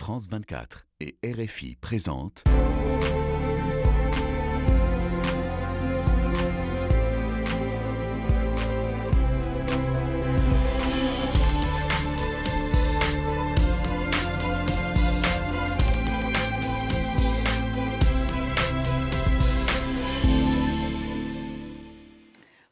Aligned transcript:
France 0.00 0.28
24 0.30 0.86
et 1.00 1.18
RFI 1.22 1.76
présentent. 1.78 2.42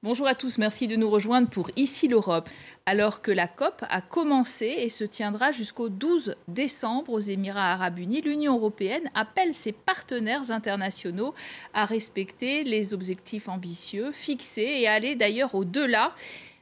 Bonjour 0.08 0.26
à 0.26 0.34
tous, 0.34 0.56
merci 0.56 0.86
de 0.86 0.96
nous 0.96 1.10
rejoindre 1.10 1.50
pour 1.50 1.70
Ici 1.76 2.08
l'Europe. 2.08 2.48
Alors 2.86 3.20
que 3.20 3.30
la 3.30 3.46
COP 3.46 3.84
a 3.90 4.00
commencé 4.00 4.64
et 4.64 4.88
se 4.88 5.04
tiendra 5.04 5.52
jusqu'au 5.52 5.90
12 5.90 6.34
décembre 6.48 7.12
aux 7.12 7.18
Émirats 7.18 7.74
arabes 7.74 7.98
unis, 7.98 8.22
l'Union 8.22 8.56
européenne 8.56 9.10
appelle 9.14 9.54
ses 9.54 9.72
partenaires 9.72 10.50
internationaux 10.50 11.34
à 11.74 11.84
respecter 11.84 12.64
les 12.64 12.94
objectifs 12.94 13.50
ambitieux 13.50 14.10
fixés 14.12 14.78
et 14.78 14.88
à 14.88 14.94
aller 14.94 15.14
d'ailleurs 15.14 15.54
au-delà. 15.54 16.14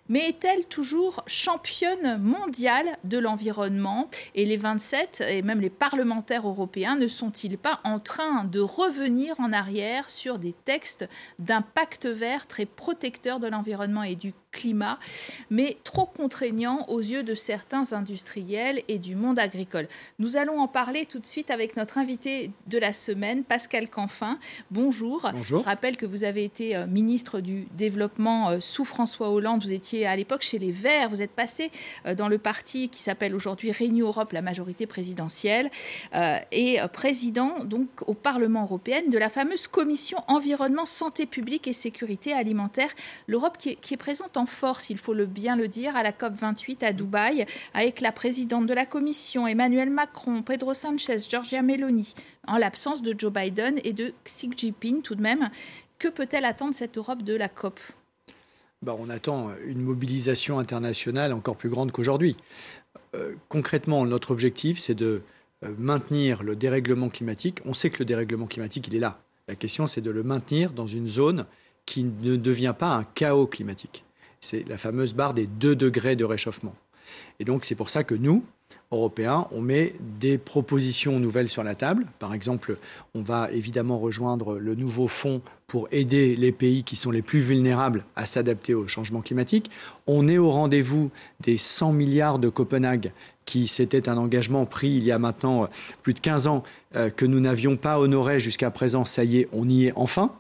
Mais 0.08 0.28
est-elle 0.28 0.64
toujours 0.66 1.22
championne 1.26 2.18
mondiale 2.20 2.96
de 3.04 3.18
l'environnement? 3.18 4.08
Et 4.34 4.44
les 4.44 4.56
27 4.56 5.24
et 5.28 5.42
même 5.42 5.60
les 5.60 5.70
parlementaires 5.70 6.46
européens 6.46 6.96
ne 6.96 7.08
sont-ils 7.08 7.58
pas 7.58 7.80
en 7.84 7.98
train 7.98 8.44
de 8.44 8.60
revenir 8.60 9.38
en 9.40 9.52
arrière 9.52 10.08
sur 10.08 10.38
des 10.38 10.52
textes 10.52 11.08
d'un 11.38 11.62
pacte 11.62 12.06
vert 12.06 12.46
très 12.46 12.66
protecteur 12.66 13.40
de 13.40 13.48
l'environnement 13.48 14.02
et 14.02 14.14
du 14.14 14.32
climat, 14.56 14.98
mais 15.50 15.76
trop 15.84 16.06
contraignant 16.06 16.86
aux 16.88 17.00
yeux 17.00 17.22
de 17.22 17.34
certains 17.34 17.92
industriels 17.92 18.82
et 18.88 18.98
du 18.98 19.14
monde 19.14 19.38
agricole 19.38 19.86
Nous 20.18 20.36
allons 20.36 20.58
en 20.58 20.68
parler 20.68 21.06
tout 21.06 21.18
de 21.18 21.26
suite 21.26 21.50
avec 21.50 21.76
notre 21.76 21.98
invité 21.98 22.50
de 22.66 22.78
la 22.78 22.92
semaine, 22.92 23.44
Pascal 23.44 23.88
Canfin. 23.88 24.38
Bonjour. 24.70 25.28
Bonjour. 25.32 25.60
Je 25.60 25.64
rappelle 25.64 25.96
que 25.96 26.06
vous 26.06 26.24
avez 26.24 26.44
été 26.44 26.74
euh, 26.74 26.86
ministre 26.86 27.40
du 27.40 27.66
Développement 27.76 28.50
euh, 28.50 28.60
sous 28.60 28.84
François 28.84 29.30
Hollande. 29.30 29.62
Vous 29.62 29.72
étiez 29.72 30.06
à 30.06 30.16
l'époque 30.16 30.42
chez 30.42 30.58
les 30.58 30.70
Verts. 30.70 31.10
Vous 31.10 31.22
êtes 31.22 31.32
passé 31.32 31.70
euh, 32.06 32.14
dans 32.14 32.28
le 32.28 32.38
parti 32.38 32.88
qui 32.88 33.02
s'appelle 33.02 33.34
aujourd'hui 33.34 33.72
Renew 33.72 34.06
Europe, 34.06 34.32
la 34.32 34.42
majorité 34.42 34.86
présidentielle, 34.86 35.70
et 36.52 36.78
président 36.92 37.64
donc 37.64 37.88
au 38.06 38.14
Parlement 38.14 38.62
européen 38.62 39.02
de 39.06 39.18
la 39.18 39.28
fameuse 39.28 39.66
commission 39.66 40.18
environnement, 40.28 40.86
santé 40.86 41.26
publique 41.26 41.66
et 41.68 41.72
sécurité 41.72 42.32
alimentaire. 42.32 42.90
L'Europe 43.26 43.56
qui, 43.58 43.76
qui, 43.76 43.94
est 43.94 43.98
présente 43.98 44.36
en 44.36 44.45
force, 44.46 44.90
il 44.90 44.98
faut 44.98 45.14
le 45.14 45.26
bien 45.26 45.56
le 45.56 45.68
dire, 45.68 45.96
à 45.96 46.02
la 46.02 46.12
COP 46.12 46.34
28 46.34 46.82
à 46.82 46.92
Dubaï, 46.92 47.46
avec 47.74 48.00
la 48.00 48.12
présidente 48.12 48.66
de 48.66 48.74
la 48.74 48.86
commission, 48.86 49.46
Emmanuel 49.46 49.90
Macron, 49.90 50.42
Pedro 50.42 50.74
Sanchez, 50.74 51.18
Giorgia 51.28 51.62
Meloni, 51.62 52.14
en 52.46 52.56
l'absence 52.56 53.02
de 53.02 53.14
Joe 53.18 53.32
Biden 53.32 53.80
et 53.84 53.92
de 53.92 54.12
Xi 54.24 54.50
Jinping 54.56 55.02
tout 55.02 55.14
de 55.14 55.22
même. 55.22 55.50
Que 55.98 56.08
peut-elle 56.08 56.44
attendre 56.44 56.74
cette 56.74 56.98
Europe 56.98 57.22
de 57.22 57.34
la 57.34 57.48
COP? 57.48 57.80
Bah, 58.82 58.96
on 58.98 59.08
attend 59.08 59.50
une 59.66 59.80
mobilisation 59.80 60.58
internationale 60.58 61.32
encore 61.32 61.56
plus 61.56 61.70
grande 61.70 61.92
qu'aujourd'hui. 61.92 62.36
Euh, 63.14 63.34
concrètement, 63.48 64.04
notre 64.04 64.30
objectif, 64.30 64.78
c'est 64.78 64.94
de 64.94 65.22
euh, 65.64 65.74
maintenir 65.78 66.42
le 66.42 66.54
dérèglement 66.54 67.08
climatique. 67.08 67.60
On 67.64 67.74
sait 67.74 67.90
que 67.90 67.98
le 68.00 68.04
dérèglement 68.04 68.46
climatique, 68.46 68.88
il 68.88 68.94
est 68.94 69.00
là. 69.00 69.20
La 69.48 69.54
question, 69.54 69.86
c'est 69.86 70.00
de 70.00 70.10
le 70.10 70.22
maintenir 70.22 70.72
dans 70.72 70.86
une 70.86 71.08
zone 71.08 71.46
qui 71.86 72.04
ne 72.04 72.36
devient 72.36 72.74
pas 72.76 72.94
un 72.94 73.04
chaos 73.04 73.46
climatique. 73.46 74.04
C'est 74.46 74.64
la 74.68 74.78
fameuse 74.78 75.12
barre 75.12 75.34
des 75.34 75.48
2 75.48 75.74
degrés 75.74 76.14
de 76.14 76.24
réchauffement. 76.24 76.72
Et 77.40 77.44
donc, 77.44 77.64
c'est 77.64 77.74
pour 77.74 77.90
ça 77.90 78.04
que 78.04 78.14
nous, 78.14 78.44
Européens, 78.92 79.48
on 79.50 79.60
met 79.60 79.94
des 80.20 80.38
propositions 80.38 81.18
nouvelles 81.18 81.48
sur 81.48 81.64
la 81.64 81.74
table. 81.74 82.06
Par 82.20 82.32
exemple, 82.32 82.78
on 83.16 83.22
va 83.22 83.50
évidemment 83.50 83.98
rejoindre 83.98 84.56
le 84.58 84.76
nouveau 84.76 85.08
fonds 85.08 85.42
pour 85.66 85.88
aider 85.90 86.36
les 86.36 86.52
pays 86.52 86.84
qui 86.84 86.94
sont 86.94 87.10
les 87.10 87.22
plus 87.22 87.40
vulnérables 87.40 88.04
à 88.14 88.24
s'adapter 88.24 88.72
au 88.72 88.86
changement 88.86 89.20
climatique. 89.20 89.68
On 90.06 90.28
est 90.28 90.38
au 90.38 90.52
rendez-vous 90.52 91.10
des 91.40 91.56
100 91.56 91.92
milliards 91.92 92.38
de 92.38 92.48
Copenhague 92.48 93.10
qui 93.46 93.66
c'était 93.66 94.08
un 94.08 94.16
engagement 94.16 94.64
pris 94.64 94.90
il 94.90 95.02
y 95.02 95.10
a 95.10 95.18
maintenant 95.18 95.68
plus 96.04 96.14
de 96.14 96.20
15 96.20 96.46
ans 96.46 96.62
euh, 96.94 97.10
que 97.10 97.26
nous 97.26 97.40
n'avions 97.40 97.76
pas 97.76 97.98
honoré 97.98 98.38
jusqu'à 98.38 98.70
présent. 98.70 99.04
Ça 99.04 99.24
y 99.24 99.38
est, 99.38 99.48
on 99.52 99.68
y 99.68 99.86
est 99.86 99.92
enfin. 99.96 100.32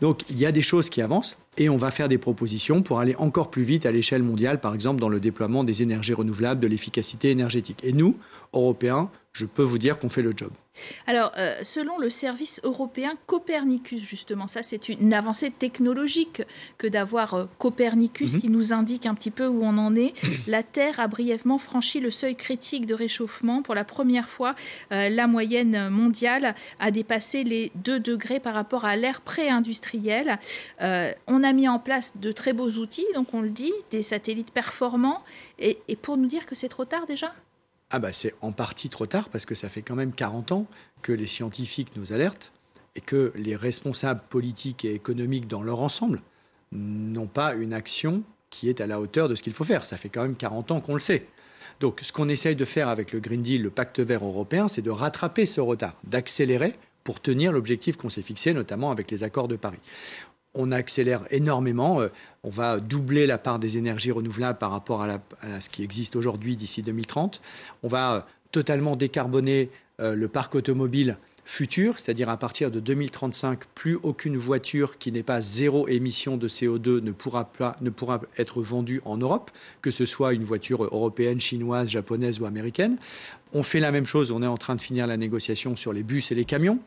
Donc 0.00 0.22
il 0.30 0.38
y 0.38 0.46
a 0.46 0.52
des 0.52 0.62
choses 0.62 0.90
qui 0.90 1.00
avancent 1.00 1.38
et 1.58 1.68
on 1.68 1.76
va 1.76 1.90
faire 1.90 2.08
des 2.08 2.18
propositions 2.18 2.82
pour 2.82 3.00
aller 3.00 3.14
encore 3.16 3.50
plus 3.50 3.62
vite 3.62 3.86
à 3.86 3.92
l'échelle 3.92 4.22
mondiale, 4.22 4.60
par 4.60 4.74
exemple 4.74 5.00
dans 5.00 5.08
le 5.08 5.20
déploiement 5.20 5.64
des 5.64 5.82
énergies 5.82 6.14
renouvelables, 6.14 6.60
de 6.60 6.66
l'efficacité 6.66 7.30
énergétique. 7.30 7.80
Et 7.82 7.92
nous, 7.92 8.16
Européens, 8.52 9.10
je 9.32 9.46
peux 9.46 9.62
vous 9.62 9.78
dire 9.78 9.98
qu'on 9.98 10.10
fait 10.10 10.22
le 10.22 10.32
job. 10.36 10.50
Alors, 11.06 11.32
euh, 11.38 11.58
selon 11.62 11.98
le 11.98 12.10
service 12.10 12.60
européen 12.64 13.14
Copernicus, 13.26 14.02
justement, 14.02 14.46
ça 14.46 14.62
c'est 14.62 14.88
une 14.90 15.14
avancée 15.14 15.50
technologique 15.50 16.42
que 16.76 16.86
d'avoir 16.86 17.34
euh, 17.34 17.44
Copernicus 17.58 18.32
mm 18.32 18.36
-hmm. 18.36 18.40
qui 18.40 18.48
nous 18.48 18.72
indique 18.72 19.06
un 19.06 19.14
petit 19.14 19.30
peu 19.30 19.46
où 19.46 19.62
on 19.64 19.78
en 19.78 19.94
est. 19.96 20.12
La 20.46 20.62
Terre 20.62 21.00
a 21.00 21.08
brièvement 21.08 21.58
franchi 21.58 22.00
le 22.00 22.10
seuil 22.10 22.36
critique 22.36 22.84
de 22.86 22.94
réchauffement. 22.94 23.62
Pour 23.62 23.74
la 23.74 23.84
première 23.84 24.28
fois, 24.28 24.54
euh, 24.92 25.08
la 25.08 25.26
moyenne 25.26 25.88
mondiale 25.88 26.54
a 26.78 26.90
dépassé 26.90 27.42
les 27.44 27.72
2 27.76 28.00
degrés 28.00 28.40
par 28.40 28.54
rapport 28.54 28.84
à 28.84 28.96
l'ère 28.96 29.20
pré-industrielle. 29.22 30.38
On 31.26 31.40
a 31.50 31.52
mis 31.52 31.68
en 31.68 31.78
place 31.78 32.08
de 32.24 32.30
très 32.32 32.52
beaux 32.52 32.72
outils, 32.82 33.06
donc 33.14 33.28
on 33.32 33.40
le 33.40 33.52
dit, 33.64 33.74
des 33.90 34.02
satellites 34.02 34.52
performants. 34.60 35.20
Et, 35.58 35.78
et 35.88 35.96
pour 35.96 36.16
nous 36.16 36.26
dire 36.34 36.44
que 36.48 36.54
c'est 36.54 36.68
trop 36.76 36.84
tard 36.84 37.06
déjà? 37.06 37.30
Ah 37.92 37.98
bah 37.98 38.12
c'est 38.12 38.34
en 38.40 38.52
partie 38.52 38.88
trop 38.88 39.06
tard 39.06 39.28
parce 39.28 39.44
que 39.46 39.54
ça 39.54 39.68
fait 39.68 39.82
quand 39.82 39.94
même 39.94 40.12
40 40.12 40.52
ans 40.52 40.66
que 41.02 41.12
les 41.12 41.26
scientifiques 41.26 41.94
nous 41.96 42.12
alertent 42.12 42.50
et 42.96 43.00
que 43.02 43.32
les 43.36 43.54
responsables 43.54 44.22
politiques 44.28 44.84
et 44.84 44.94
économiques 44.94 45.46
dans 45.46 45.62
leur 45.62 45.82
ensemble 45.82 46.22
n'ont 46.72 47.26
pas 47.26 47.54
une 47.54 47.74
action 47.74 48.22
qui 48.48 48.70
est 48.70 48.80
à 48.80 48.86
la 48.86 48.98
hauteur 48.98 49.28
de 49.28 49.34
ce 49.34 49.42
qu'il 49.42 49.52
faut 49.52 49.64
faire. 49.64 49.84
Ça 49.84 49.98
fait 49.98 50.08
quand 50.08 50.22
même 50.22 50.36
40 50.36 50.70
ans 50.70 50.80
qu'on 50.80 50.94
le 50.94 51.00
sait. 51.00 51.26
Donc 51.80 52.00
ce 52.02 52.12
qu'on 52.12 52.28
essaye 52.28 52.56
de 52.56 52.64
faire 52.64 52.88
avec 52.88 53.12
le 53.12 53.20
Green 53.20 53.42
Deal, 53.42 53.62
le 53.62 53.70
pacte 53.70 54.00
vert 54.00 54.24
européen, 54.24 54.68
c'est 54.68 54.82
de 54.82 54.90
rattraper 54.90 55.46
ce 55.46 55.60
retard, 55.60 55.94
d'accélérer 56.04 56.74
pour 57.04 57.20
tenir 57.20 57.52
l'objectif 57.52 57.96
qu'on 57.96 58.08
s'est 58.08 58.22
fixé, 58.22 58.54
notamment 58.54 58.90
avec 58.90 59.10
les 59.10 59.22
accords 59.22 59.48
de 59.48 59.56
Paris 59.56 59.80
on 60.54 60.70
accélère 60.70 61.24
énormément. 61.30 62.00
On 62.42 62.50
va 62.50 62.80
doubler 62.80 63.26
la 63.26 63.38
part 63.38 63.58
des 63.58 63.78
énergies 63.78 64.10
renouvelables 64.10 64.58
par 64.58 64.70
rapport 64.70 65.02
à, 65.02 65.18
ce 65.60 65.70
qui 65.70 65.82
existe 65.82 66.16
aujourd'hui 66.16 66.56
d'ici 66.56 66.82
2030. 66.82 67.40
On 67.82 67.88
va 67.88 68.26
totalement 68.50 68.96
décarboner 68.96 69.70
euh, 70.00 70.14
le 70.14 70.28
parc 70.28 70.54
automobile 70.54 71.16
futur, 71.44 71.98
c'est-à-dire 71.98 72.28
à 72.28 72.36
partir 72.36 72.70
de 72.70 72.80
2035, 72.80 73.64
plus 73.74 73.98
aucune 74.02 74.36
voiture 74.36 74.98
qui 74.98 75.10
n'est 75.10 75.22
pas 75.22 75.40
zéro 75.40 75.88
émission 75.88 76.36
de 76.36 76.48
CO2 76.48 77.00
ne 77.00 77.10
pourra, 77.10 77.50
ne 77.80 77.90
pourra 77.90 78.20
être 78.38 78.62
vendue 78.62 79.02
en 79.04 79.16
Europe, 79.16 79.50
que 79.80 79.90
ce 79.90 80.04
soit 80.04 80.34
une 80.34 80.44
voiture 80.44 80.84
européenne, 80.84 81.40
chinoise, 81.40 81.90
japonaise 81.90 82.40
ou 82.40 82.46
américaine. 82.46 82.96
On 83.54 83.62
fait 83.62 83.80
la 83.80 83.90
même 83.90 84.06
chose, 84.06 84.30
on 84.30 84.42
est 84.42 84.46
en 84.46 84.56
train 84.56 84.76
de 84.76 84.80
finir 84.80 85.06
la 85.06 85.18
négociation 85.18 85.76
sur 85.76 85.92
les 85.92 86.02
bus 86.02 86.32
et 86.32 86.34
les 86.34 86.46
camions. 86.46 86.78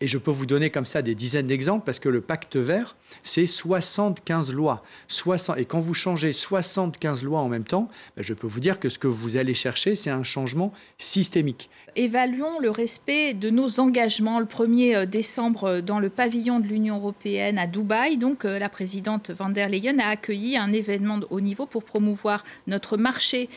Et 0.00 0.06
je 0.06 0.18
peux 0.18 0.30
vous 0.30 0.46
donner 0.46 0.70
comme 0.70 0.84
ça 0.84 1.02
des 1.02 1.14
dizaines 1.14 1.48
d'exemples 1.48 1.84
parce 1.84 1.98
que 1.98 2.08
le 2.08 2.20
pacte 2.20 2.56
vert, 2.56 2.96
c'est 3.22 3.46
75 3.46 4.52
lois. 4.52 4.84
60, 5.08 5.58
et 5.58 5.64
quand 5.64 5.80
vous 5.80 5.94
changez 5.94 6.32
75 6.32 7.24
lois 7.24 7.40
en 7.40 7.48
même 7.48 7.64
temps, 7.64 7.88
ben 8.16 8.22
je 8.22 8.32
peux 8.34 8.46
vous 8.46 8.60
dire 8.60 8.78
que 8.78 8.88
ce 8.88 8.98
que 8.98 9.08
vous 9.08 9.36
allez 9.36 9.54
chercher, 9.54 9.96
c'est 9.96 10.10
un 10.10 10.22
changement 10.22 10.72
systémique. 10.98 11.68
Évaluons 11.96 12.58
le 12.60 12.70
respect 12.70 13.34
de 13.34 13.50
nos 13.50 13.80
engagements. 13.80 14.40
Le 14.40 14.46
1er 14.46 15.06
décembre, 15.06 15.80
dans 15.80 16.00
le 16.00 16.10
pavillon 16.10 16.58
de 16.60 16.66
l'Union 16.66 16.96
européenne 16.96 17.58
à 17.58 17.66
Dubaï, 17.66 18.16
donc 18.18 18.44
la 18.44 18.68
présidente 18.68 19.30
van 19.30 19.48
der 19.48 19.68
Leyen 19.68 19.98
a 20.00 20.08
accueilli 20.08 20.56
un 20.56 20.72
événement 20.72 21.18
de 21.18 21.26
haut 21.30 21.40
niveau 21.40 21.66
pour 21.66 21.84
promouvoir 21.84 22.44
notre 22.66 22.96
marché 22.96 23.48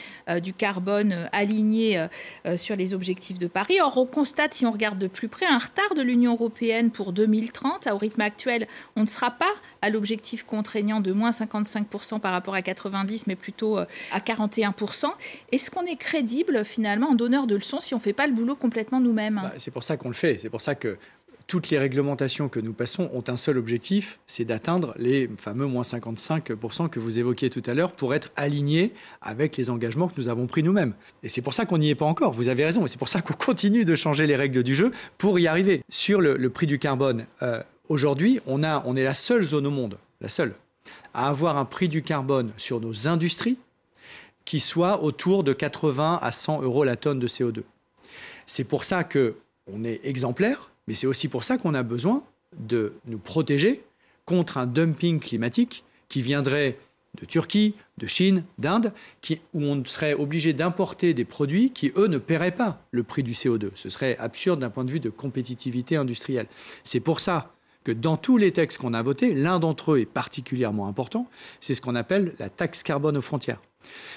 du 0.43 0.53
carbone 0.53 1.29
aligné 1.31 2.07
sur 2.55 2.75
les 2.75 2.93
objectifs 2.93 3.39
de 3.39 3.47
Paris. 3.47 3.81
Or, 3.81 3.97
on 3.97 4.05
constate, 4.05 4.53
si 4.53 4.65
on 4.65 4.71
regarde 4.71 4.99
de 4.99 5.07
plus 5.07 5.27
près, 5.27 5.45
un 5.45 5.57
retard 5.57 5.95
de 5.95 6.01
l'Union 6.01 6.33
européenne 6.33 6.91
pour 6.91 7.11
2030. 7.13 7.87
Au 7.91 7.97
rythme 7.97 8.21
actuel, 8.21 8.67
on 8.95 9.01
ne 9.01 9.07
sera 9.07 9.31
pas 9.31 9.45
à 9.81 9.89
l'objectif 9.89 10.43
contraignant 10.43 10.99
de 10.99 11.11
moins 11.11 11.31
55% 11.31 12.19
par 12.19 12.31
rapport 12.31 12.53
à 12.53 12.61
90, 12.61 13.27
mais 13.27 13.35
plutôt 13.35 13.77
à 13.77 14.19
41%. 14.19 15.07
Est-ce 15.51 15.71
qu'on 15.71 15.85
est 15.85 15.95
crédible, 15.95 16.63
finalement, 16.63 17.09
en 17.09 17.15
donneur 17.15 17.47
de 17.47 17.55
leçons 17.55 17.79
si 17.79 17.93
on 17.93 17.97
ne 17.97 18.01
fait 18.01 18.13
pas 18.13 18.27
le 18.27 18.33
boulot 18.33 18.55
complètement 18.55 18.99
nous-mêmes? 18.99 19.41
Bah, 19.43 19.53
C'est 19.57 19.71
pour 19.71 19.83
ça 19.83 19.97
qu'on 19.97 20.09
le 20.09 20.13
fait. 20.13 20.37
C'est 20.37 20.49
pour 20.49 20.61
ça 20.61 20.75
que 20.75 20.97
toutes 21.47 21.69
les 21.69 21.79
réglementations 21.79 22.49
que 22.49 22.59
nous 22.59 22.73
passons 22.73 23.09
ont 23.13 23.23
un 23.27 23.37
seul 23.37 23.57
objectif, 23.57 24.19
c'est 24.27 24.43
d'atteindre 24.43 24.93
les 24.97 25.29
fameux 25.37 25.65
moins 25.65 25.83
55% 25.83 26.89
que 26.89 26.99
vous 26.99 27.19
évoquiez 27.19 27.49
tout 27.49 27.63
à 27.65 27.73
l'heure 27.73 27.93
pour 27.93 28.13
être 28.13 28.31
alignés 28.35 28.93
avec 29.21 29.55
les 29.55 29.69
engagements 29.69 30.09
que 30.09 30.15
nous 30.17 30.27
avons 30.27 30.45
pris 30.45 30.61
nous-mêmes. 30.61 30.93
Et 31.23 31.29
c'est 31.29 31.41
pour 31.41 31.53
ça 31.53 31.65
qu'on 31.65 31.77
n'y 31.77 31.89
est 31.89 31.95
pas 31.95 32.05
encore, 32.05 32.33
vous 32.33 32.49
avez 32.49 32.65
raison, 32.65 32.85
et 32.85 32.89
c'est 32.89 32.99
pour 32.99 33.07
ça 33.07 33.21
qu'on 33.21 33.33
continue 33.33 33.85
de 33.85 33.95
changer 33.95 34.27
les 34.27 34.35
règles 34.35 34.61
du 34.61 34.75
jeu 34.75 34.91
pour 35.17 35.39
y 35.39 35.47
arriver. 35.47 35.81
Sur 35.89 36.19
le, 36.19 36.49
prix 36.49 36.67
du 36.67 36.79
carbone, 36.79 37.25
euh, 37.41 37.63
aujourd'hui, 37.87 38.41
on, 38.45 38.63
on 38.63 38.95
est 38.97 39.03
la 39.03 39.13
seule 39.13 39.45
zone 39.45 39.67
au 39.67 39.71
monde, 39.71 39.97
la 40.19 40.29
seule, 40.29 40.53
à 41.13 41.29
avoir 41.29 41.57
un 41.57 41.65
prix 41.65 41.87
du 41.87 42.01
carbone 42.01 42.51
sur 42.57 42.81
nos 42.81 43.07
industries 43.07 43.57
qui 44.43 44.59
soit 44.59 45.01
autour 45.03 45.43
de 45.43 45.53
80 45.53 46.19
à 46.21 46.31
100 46.31 46.61
euros 46.61 46.83
la 46.83 46.95
tonne 46.95 47.19
de 47.19 47.27
CO2. 47.27 47.63
C'est 48.45 48.63
pour 48.63 48.83
ça 48.83 49.03
que 49.03 49.35
on 49.71 49.83
est 49.83 49.99
exemplaire, 50.05 50.71
mais 50.87 50.93
c'est 50.93 51.07
aussi 51.07 51.27
pour 51.27 51.43
ça 51.43 51.57
qu'on 51.57 51.73
a 51.73 51.83
besoin 51.83 52.23
de 52.57 52.93
nous 53.05 53.17
protéger 53.17 53.83
contre 54.25 54.57
un 54.57 54.65
dumping 54.65 55.19
climatique 55.19 55.83
qui 56.09 56.21
viendrait 56.21 56.77
de 57.19 57.25
Turquie, 57.25 57.73
de 57.97 58.07
Chine, 58.07 58.43
d'Inde, 58.57 58.93
où 59.53 59.63
on 59.63 59.83
serait 59.85 60.13
obligé 60.13 60.53
d'importer 60.53 61.13
des 61.13 61.25
produits 61.25 61.71
qui, 61.71 61.91
eux, 61.95 62.07
ne 62.07 62.17
paieraient 62.17 62.51
pas 62.51 62.81
le 62.91 63.03
prix 63.03 63.23
du 63.23 63.33
CO2. 63.33 63.71
Ce 63.75 63.89
serait 63.89 64.17
absurde 64.17 64.59
d'un 64.59 64.69
point 64.69 64.85
de 64.85 64.91
vue 64.91 64.99
de 64.99 65.09
compétitivité 65.09 65.95
industrielle. 65.95 66.47
C'est 66.83 66.99
pour 66.99 67.19
ça 67.19 67.53
que 67.83 67.91
dans 67.91 68.17
tous 68.17 68.37
les 68.37 68.51
textes 68.51 68.79
qu'on 68.79 68.93
a 68.93 69.01
votés, 69.01 69.33
l'un 69.33 69.59
d'entre 69.59 69.93
eux 69.93 69.99
est 69.99 70.05
particulièrement 70.05 70.87
important, 70.87 71.29
c'est 71.61 71.73
ce 71.73 71.81
qu'on 71.81 71.95
appelle 71.95 72.33
la 72.37 72.49
taxe 72.49 72.83
carbone 72.83 73.17
aux 73.17 73.21
frontières. 73.21 73.61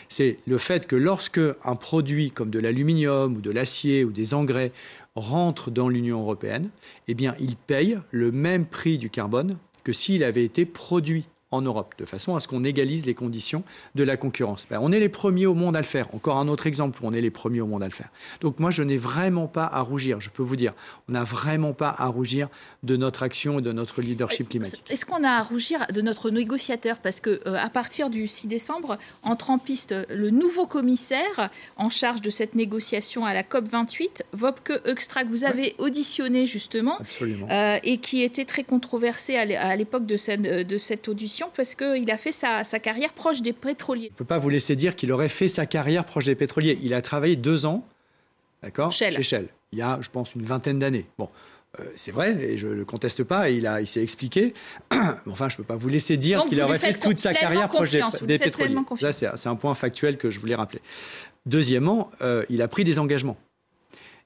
C'est 0.08 0.38
le 0.46 0.58
fait 0.58 0.86
que 0.86 0.96
lorsque 0.96 1.40
un 1.64 1.76
produit 1.76 2.32
comme 2.32 2.50
de 2.50 2.58
l'aluminium 2.58 3.36
ou 3.36 3.40
de 3.40 3.50
l'acier 3.50 4.04
ou 4.04 4.10
des 4.10 4.34
engrais 4.34 4.72
rentre 5.14 5.70
dans 5.70 5.88
l'Union 5.88 6.20
européenne, 6.20 6.70
eh 7.08 7.14
bien, 7.14 7.34
il 7.40 7.56
paye 7.56 7.98
le 8.10 8.32
même 8.32 8.66
prix 8.66 8.98
du 8.98 9.10
carbone 9.10 9.58
que 9.84 9.92
s'il 9.92 10.22
avait 10.22 10.44
été 10.44 10.66
produit 10.66 11.26
en 11.52 11.62
Europe, 11.62 11.94
de 11.98 12.04
façon 12.04 12.36
à 12.36 12.40
ce 12.40 12.46
qu'on 12.46 12.62
égalise 12.62 13.06
les 13.06 13.14
conditions 13.14 13.64
de 13.96 14.04
la 14.04 14.16
concurrence. 14.16 14.66
Ben, 14.70 14.78
on 14.80 14.92
est 14.92 15.00
les 15.00 15.08
premiers 15.08 15.46
au 15.46 15.54
monde 15.54 15.76
à 15.76 15.80
le 15.80 15.86
faire. 15.86 16.14
Encore 16.14 16.36
un 16.36 16.46
autre 16.46 16.66
exemple 16.66 17.02
où 17.02 17.06
on 17.06 17.12
est 17.12 17.20
les 17.20 17.30
premiers 17.30 17.60
au 17.60 17.66
monde 17.66 17.82
à 17.82 17.86
le 17.86 17.92
faire. 17.92 18.10
Donc 18.40 18.60
moi, 18.60 18.70
je 18.70 18.82
n'ai 18.82 18.96
vraiment 18.96 19.48
pas 19.48 19.66
à 19.66 19.80
rougir, 19.80 20.20
je 20.20 20.30
peux 20.30 20.44
vous 20.44 20.56
dire. 20.56 20.74
On 21.08 21.12
n'a 21.12 21.24
vraiment 21.24 21.72
pas 21.72 21.94
à 21.98 22.06
rougir 22.06 22.48
de 22.84 22.96
notre 22.96 23.24
action 23.24 23.58
et 23.58 23.62
de 23.62 23.72
notre 23.72 24.00
leadership 24.00 24.48
climatique. 24.48 24.84
Est-ce 24.90 25.04
qu'on 25.04 25.24
a 25.24 25.30
à 25.30 25.42
rougir 25.42 25.86
de 25.92 26.00
notre 26.00 26.30
négociateur? 26.30 26.98
Parce 26.98 27.20
que 27.20 27.40
euh, 27.46 27.56
à 27.56 27.68
partir 27.68 28.10
du 28.10 28.28
6 28.28 28.46
décembre, 28.46 28.98
entre 29.24 29.50
en 29.50 29.58
piste 29.58 29.94
le 30.08 30.30
nouveau 30.30 30.66
commissaire 30.66 31.50
en 31.76 31.88
charge 31.88 32.22
de 32.22 32.30
cette 32.30 32.54
négociation 32.54 33.24
à 33.24 33.34
la 33.34 33.42
COP 33.42 33.66
28, 33.66 34.24
Wopke 34.40 34.80
Euxtra, 34.86 35.24
que 35.24 35.28
vous 35.28 35.44
avez 35.44 35.74
auditionné 35.78 36.46
justement, 36.46 36.98
euh, 37.22 37.78
et 37.82 37.98
qui 37.98 38.22
était 38.22 38.44
très 38.44 38.62
controversé 38.62 39.36
à 39.36 39.74
l'époque 39.74 40.06
de 40.06 40.16
cette, 40.16 40.42
de 40.42 40.78
cette 40.78 41.08
audition 41.08 41.39
parce 41.48 41.74
qu'il 41.74 42.10
a 42.10 42.16
fait 42.18 42.32
sa, 42.32 42.62
carrière 42.78 43.12
proche 43.12 43.42
des 43.42 43.52
pétroliers. 43.52 44.08
Je 44.08 44.12
ne 44.12 44.18
peux 44.18 44.24
pas 44.24 44.38
vous 44.38 44.50
laisser 44.50 44.76
dire 44.76 44.96
qu'il 44.96 45.12
aurait 45.12 45.28
fait 45.28 45.48
sa 45.48 45.66
carrière 45.66 46.04
proche 46.04 46.24
des 46.24 46.34
pétroliers. 46.34 46.78
Il 46.82 46.94
a 46.94 47.02
travaillé 47.02 47.36
deux 47.36 47.66
ans 47.66 47.84
d'accord, 48.62 48.92
chez 48.92 49.10
Shell. 49.22 49.48
Il 49.72 49.78
y 49.78 49.82
a, 49.82 49.98
je 50.00 50.10
pense, 50.10 50.34
une 50.34 50.42
vingtaine 50.42 50.78
d'années. 50.78 51.06
Bon, 51.16 51.28
euh, 51.78 51.84
c'est 51.94 52.10
vrai, 52.10 52.36
et 52.42 52.56
je 52.56 52.66
ne 52.66 52.72
le 52.72 52.84
conteste 52.84 53.22
pas, 53.22 53.50
et 53.50 53.54
il, 53.54 53.66
a, 53.66 53.80
il 53.80 53.86
s'est 53.86 54.02
expliqué. 54.02 54.54
enfin, 55.26 55.48
je 55.48 55.54
ne 55.54 55.56
peux 55.58 55.64
pas 55.64 55.76
vous 55.76 55.88
laisser 55.88 56.16
dire 56.16 56.44
qu'il 56.46 56.60
aurait 56.60 56.78
fait 56.78 56.98
toute 56.98 57.20
sa 57.20 57.32
carrière 57.32 57.68
proche 57.68 57.90
des, 57.90 58.38
pétroliers. 58.38 58.76
Ça, 58.98 59.12
c'est 59.12 59.48
un 59.48 59.56
point 59.56 59.74
factuel 59.74 60.18
que 60.18 60.30
je 60.30 60.40
voulais 60.40 60.56
rappeler. 60.56 60.80
Deuxièmement, 61.46 62.10
euh, 62.22 62.44
il 62.50 62.60
a 62.62 62.68
pris 62.68 62.84
des 62.84 62.98
engagements. 62.98 63.36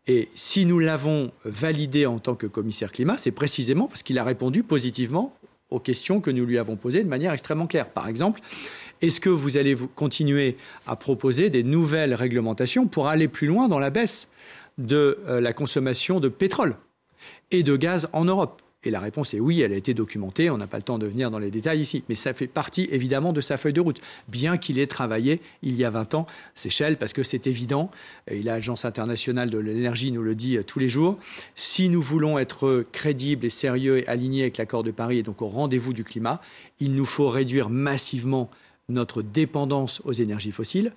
Et 0.06 0.28
si 0.34 0.66
nous 0.66 0.78
l'avons 0.78 1.32
validé 1.44 2.06
en 2.06 2.18
tant 2.18 2.34
que 2.34 2.46
commissaire 2.46 2.92
climat, 2.92 3.16
c'est 3.16 3.30
précisément 3.30 3.88
parce 3.88 4.02
qu'il 4.02 4.18
a 4.18 4.24
répondu 4.24 4.62
positivement 4.62 5.34
aux 5.74 5.80
questions 5.80 6.20
que 6.20 6.30
nous 6.30 6.46
lui 6.46 6.58
avons 6.58 6.76
posées 6.76 7.02
de 7.02 7.08
manière 7.08 7.32
extrêmement 7.32 7.66
claire. 7.66 7.88
Par 7.88 8.08
exemple, 8.08 8.40
est-ce 9.02 9.20
que 9.20 9.28
vous 9.28 9.56
allez 9.56 9.76
continuer 9.94 10.56
à 10.86 10.96
proposer 10.96 11.50
des 11.50 11.62
nouvelles 11.62 12.14
réglementations 12.14 12.86
pour 12.86 13.08
aller 13.08 13.28
plus 13.28 13.46
loin 13.46 13.68
dans 13.68 13.78
la 13.78 13.90
baisse 13.90 14.28
de 14.78 15.18
euh, 15.26 15.40
la 15.40 15.52
consommation 15.52 16.20
de 16.20 16.28
pétrole 16.28 16.76
et 17.50 17.62
de 17.62 17.76
gaz 17.76 18.08
en 18.12 18.24
Europe? 18.24 18.62
Et 18.86 18.90
la 18.90 19.00
réponse 19.00 19.34
est 19.34 19.40
oui, 19.40 19.60
elle 19.60 19.72
a 19.72 19.76
été 19.76 19.94
documentée, 19.94 20.50
on 20.50 20.56
n'a 20.56 20.66
pas 20.66 20.76
le 20.76 20.82
temps 20.82 20.98
de 20.98 21.06
venir 21.06 21.30
dans 21.30 21.38
les 21.38 21.50
détails 21.50 21.80
ici, 21.80 22.04
mais 22.08 22.14
ça 22.14 22.34
fait 22.34 22.46
partie 22.46 22.88
évidemment 22.90 23.32
de 23.32 23.40
sa 23.40 23.56
feuille 23.56 23.72
de 23.72 23.80
route, 23.80 24.00
bien 24.28 24.56
qu'il 24.56 24.78
ait 24.78 24.86
travaillé 24.86 25.40
il 25.62 25.76
y 25.76 25.84
a 25.84 25.90
20 25.90 26.14
ans, 26.14 26.26
c'est 26.54 26.70
Shell, 26.70 26.96
parce 26.96 27.12
que 27.12 27.22
c'est 27.22 27.46
évident, 27.46 27.90
et 28.28 28.42
l'Agence 28.42 28.84
internationale 28.84 29.50
de 29.50 29.58
l'énergie 29.58 30.12
nous 30.12 30.22
le 30.22 30.34
dit 30.34 30.56
euh, 30.56 30.62
tous 30.62 30.78
les 30.78 30.88
jours, 30.88 31.18
si 31.54 31.88
nous 31.88 32.02
voulons 32.02 32.38
être 32.38 32.84
crédibles 32.92 33.46
et 33.46 33.50
sérieux 33.50 33.98
et 33.98 34.06
alignés 34.06 34.42
avec 34.42 34.58
l'accord 34.58 34.82
de 34.82 34.90
Paris 34.90 35.18
et 35.18 35.22
donc 35.22 35.42
au 35.42 35.48
rendez-vous 35.48 35.92
du 35.92 36.04
climat, 36.04 36.40
il 36.80 36.94
nous 36.94 37.04
faut 37.04 37.28
réduire 37.28 37.70
massivement 37.70 38.50
notre 38.88 39.22
dépendance 39.22 40.02
aux 40.04 40.12
énergies 40.12 40.52
fossiles. 40.52 40.92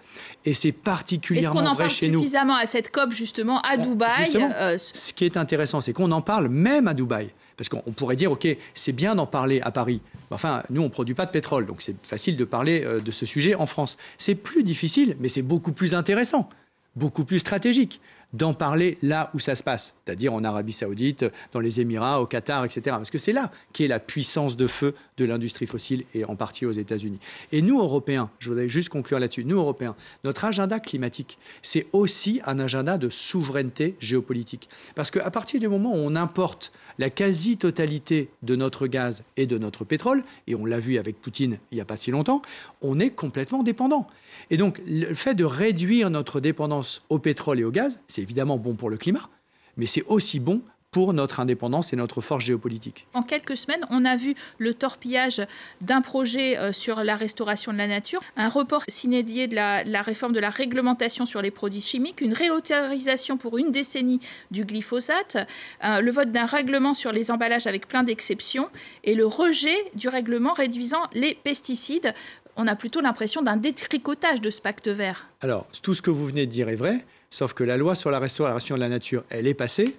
Et 0.45 0.53
c'est 0.53 0.71
particulièrement 0.71 1.73
vrai 1.73 1.89
chez 1.89 2.09
nous. 2.09 2.19
suffisamment 2.19 2.55
à 2.55 2.65
cette 2.65 2.91
COP, 2.91 3.11
justement, 3.11 3.61
à 3.61 3.77
Dubaï 3.77 4.29
euh, 4.35 4.77
Ce 4.77 5.13
qui 5.13 5.25
est 5.25 5.37
intéressant, 5.37 5.81
c'est 5.81 5.93
qu'on 5.93 6.11
en 6.11 6.21
parle 6.21 6.49
même 6.49 6.87
à 6.87 6.93
Dubaï. 6.93 7.29
Parce 7.57 7.69
qu'on 7.69 7.91
pourrait 7.91 8.15
dire, 8.15 8.31
OK, 8.31 8.47
c'est 8.73 8.91
bien 8.91 9.15
d'en 9.15 9.25
parler 9.25 9.59
à 9.61 9.71
Paris. 9.71 9.99
Enfin, 10.29 10.63
nous, 10.69 10.81
on 10.81 10.85
ne 10.85 10.89
produit 10.89 11.15
pas 11.15 11.25
de 11.25 11.31
pétrole, 11.31 11.65
donc 11.65 11.81
c'est 11.81 11.95
facile 12.05 12.37
de 12.37 12.45
parler 12.45 12.83
euh, 12.85 12.99
de 12.99 13.11
ce 13.11 13.25
sujet 13.25 13.55
en 13.55 13.65
France. 13.65 13.97
C'est 14.17 14.35
plus 14.35 14.63
difficile, 14.63 15.17
mais 15.19 15.27
c'est 15.27 15.41
beaucoup 15.41 15.71
plus 15.71 15.95
intéressant, 15.95 16.49
beaucoup 16.97 17.23
plus 17.23 17.39
stratégique 17.39 18.01
d'en 18.33 18.53
parler 18.53 18.97
là 19.01 19.31
où 19.33 19.39
ça 19.39 19.55
se 19.55 19.63
passe, 19.63 19.95
c'est-à-dire 20.05 20.33
en 20.33 20.43
Arabie 20.43 20.73
Saoudite, 20.73 21.25
dans 21.53 21.61
les 21.61 21.79
Émirats, 21.79 22.21
au 22.21 22.25
Qatar, 22.25 22.65
etc. 22.65 22.81
Parce 22.97 23.09
que 23.09 23.17
c'est 23.17 23.31
là 23.31 23.51
qu'est 23.71 23.87
la 23.87 23.99
puissance 23.99 24.57
de 24.57 24.67
feu 24.67 24.95
de 25.17 25.25
l'industrie 25.25 25.65
fossile 25.65 26.03
et 26.13 26.25
en 26.25 26.35
partie 26.35 26.65
aux 26.65 26.71
États-Unis. 26.71 27.19
Et 27.51 27.61
nous, 27.61 27.79
Européens, 27.79 28.29
je 28.39 28.49
voudrais 28.49 28.67
juste 28.67 28.89
conclure 28.89 29.19
là-dessus, 29.19 29.45
nous, 29.45 29.57
Européens, 29.57 29.95
notre 30.25 30.43
agenda 30.43 30.79
climatique, 30.79 31.37
c'est 31.61 31.87
aussi 31.93 32.41
un 32.45 32.59
agenda 32.59 32.97
de 32.97 33.09
souveraineté 33.09 33.95
géopolitique. 33.99 34.69
Parce 34.93 35.09
qu'à 35.09 35.31
partir 35.31 35.59
du 35.59 35.69
moment 35.69 35.93
où 35.93 35.99
on 35.99 36.15
importe 36.15 36.73
la 36.99 37.09
quasi-totalité 37.09 38.29
de 38.43 38.55
notre 38.55 38.87
gaz 38.87 39.23
et 39.37 39.45
de 39.45 39.57
notre 39.57 39.85
pétrole, 39.85 40.23
et 40.47 40.55
on 40.55 40.65
l'a 40.65 40.79
vu 40.79 40.97
avec 40.97 41.21
Poutine 41.21 41.59
il 41.71 41.75
n'y 41.75 41.81
a 41.81 41.85
pas 41.85 41.97
si 41.97 42.11
longtemps, 42.11 42.41
on 42.81 42.99
est 42.99 43.11
complètement 43.11 43.63
dépendant. 43.63 44.07
Et 44.49 44.57
donc, 44.57 44.81
le 44.87 45.13
fait 45.13 45.35
de 45.35 45.43
réduire 45.43 46.09
notre 46.09 46.39
dépendance 46.39 47.03
au 47.09 47.19
pétrole 47.19 47.59
et 47.59 47.63
au 47.63 47.71
gaz, 47.71 47.99
c'est 48.07 48.21
évidemment 48.21 48.57
bon 48.57 48.75
pour 48.75 48.89
le 48.89 48.97
climat, 48.97 49.29
mais 49.75 49.85
c'est 49.85 50.03
aussi 50.07 50.39
bon 50.39 50.61
pour 50.91 51.13
notre 51.13 51.39
indépendance 51.39 51.91
et 51.93 51.95
notre 51.95 52.21
force 52.21 52.45
géopolitique. 52.45 53.07
En 53.13 53.21
quelques 53.21 53.57
semaines, 53.57 53.85
on 53.89 54.05
a 54.05 54.15
vu 54.15 54.35
le 54.57 54.73
torpillage 54.73 55.41
d'un 55.81 56.01
projet 56.01 56.57
euh, 56.57 56.71
sur 56.71 57.03
la 57.03 57.15
restauration 57.15 57.73
de 57.73 57.77
la 57.77 57.87
nature, 57.87 58.21
un 58.37 58.49
report 58.49 58.83
s'inédié 58.87 59.47
de 59.47 59.55
la, 59.55 60.01
réforme 60.01 60.33
de 60.33 60.39
la 60.39 60.49
réglementation 60.49 61.25
sur 61.25 61.41
les 61.41 61.51
produits 61.51 61.81
chimiques, 61.81 62.21
une 62.21 62.33
réautorisation 62.33 63.37
pour 63.37 63.57
une 63.57 63.71
décennie 63.71 64.21
du 64.49 64.63
glyphosate, 64.63 65.37
euh, 65.83 66.01
le 66.01 66.11
vote 66.11 66.31
d'un 66.31 66.45
règlement 66.45 66.93
sur 66.93 67.11
les 67.11 67.31
emballages 67.31 67.67
avec 67.67 67.87
plein 67.87 68.03
d'exceptions 68.03 68.69
et 69.03 69.13
le 69.13 69.25
rejet 69.25 69.77
du 69.93 70.07
règlement 70.07 70.53
réduisant 70.53 71.03
les 71.13 71.35
pesticides. 71.35 72.13
On 72.57 72.67
a 72.67 72.75
plutôt 72.75 73.01
l'impression 73.01 73.43
d'un 73.43 73.55
détricotage 73.55 74.41
de 74.41 74.49
ce 74.49 74.61
pacte 74.61 74.87
vert. 74.87 75.27
Alors, 75.41 75.67
tout 75.83 75.93
ce 75.93 76.01
que 76.01 76.09
vous 76.09 76.25
venez 76.25 76.47
de 76.47 76.51
dire 76.51 76.69
est 76.69 76.75
vrai, 76.75 77.05
sauf 77.29 77.53
que 77.53 77.63
la 77.63 77.77
loi 77.77 77.93
sur 77.93 78.09
la 78.09 78.17
restauration 78.17 78.75
de 78.75 78.79
la 78.79 78.89
nature, 78.89 79.23
elle 79.29 79.47
est 79.47 79.53
passée 79.53 79.95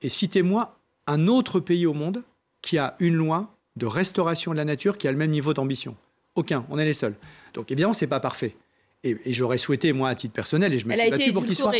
et 0.00 0.08
citez-moi 0.08 0.78
un 1.06 1.28
autre 1.28 1.60
pays 1.60 1.86
au 1.86 1.92
monde 1.92 2.22
qui 2.62 2.78
a 2.78 2.96
une 3.00 3.14
loi 3.14 3.54
de 3.76 3.84
restauration 3.84 4.52
de 4.52 4.56
la 4.56 4.64
nature 4.64 4.96
qui 4.96 5.08
a 5.08 5.12
le 5.12 5.18
même 5.18 5.30
niveau 5.30 5.52
d'ambition. 5.52 5.94
Aucun, 6.34 6.64
on 6.70 6.78
est 6.78 6.84
les 6.86 6.94
seuls. 6.94 7.14
Donc 7.52 7.70
évidemment, 7.70 7.92
ce 7.92 8.04
n'est 8.04 8.08
pas 8.08 8.20
parfait. 8.20 8.56
Et, 9.02 9.32
j'aurais 9.32 9.58
souhaité, 9.58 9.92
moi, 9.92 10.10
à 10.10 10.14
titre 10.14 10.34
personnel, 10.34 10.74
et 10.74 10.78
je 10.78 10.86
me 10.86 10.94
suis 10.94 11.10
battu 11.10 11.32
pour 11.32 11.44
qu'il 11.44 11.56
soit 11.56 11.72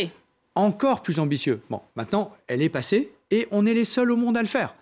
encore 0.55 1.01
plus 1.01 1.19
ambitieux. 1.19 1.61
Bon, 1.69 1.81
maintenant, 1.95 2.35
elle 2.47 2.61
est 2.61 2.69
passée 2.69 3.11
et 3.29 3.47
on 3.51 3.65
est 3.65 3.73
les 3.73 3.85
seuls 3.85 4.11
au 4.11 4.17
monde 4.17 4.37
à 4.37 4.41
le 4.41 4.47
faire. 4.47 4.75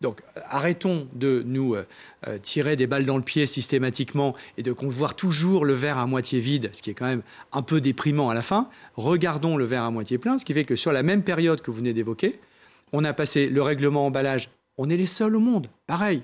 Donc 0.00 0.22
arrêtons 0.48 1.08
de 1.12 1.42
nous 1.44 1.74
euh, 1.74 1.84
euh, 2.28 2.38
tirer 2.38 2.76
des 2.76 2.86
balles 2.86 3.04
dans 3.04 3.16
le 3.16 3.22
pied 3.22 3.46
systématiquement 3.46 4.36
et 4.56 4.62
de 4.62 4.70
voir 4.70 5.16
toujours 5.16 5.64
le 5.64 5.74
verre 5.74 5.98
à 5.98 6.06
moitié 6.06 6.38
vide, 6.38 6.70
ce 6.72 6.82
qui 6.82 6.90
est 6.90 6.94
quand 6.94 7.06
même 7.06 7.22
un 7.52 7.62
peu 7.62 7.80
déprimant 7.80 8.30
à 8.30 8.34
la 8.34 8.42
fin. 8.42 8.70
Regardons 8.94 9.56
le 9.56 9.64
verre 9.64 9.82
à 9.82 9.90
moitié 9.90 10.18
plein, 10.18 10.38
ce 10.38 10.44
qui 10.44 10.54
fait 10.54 10.64
que 10.64 10.76
sur 10.76 10.92
la 10.92 11.02
même 11.02 11.24
période 11.24 11.60
que 11.62 11.72
vous 11.72 11.78
venez 11.78 11.92
d'évoquer, 11.92 12.38
on 12.92 13.04
a 13.04 13.12
passé 13.12 13.48
le 13.48 13.60
règlement 13.60 14.06
emballage. 14.06 14.50
On 14.76 14.88
est 14.88 14.96
les 14.96 15.06
seuls 15.06 15.34
au 15.34 15.40
monde. 15.40 15.68
Pareil. 15.88 16.22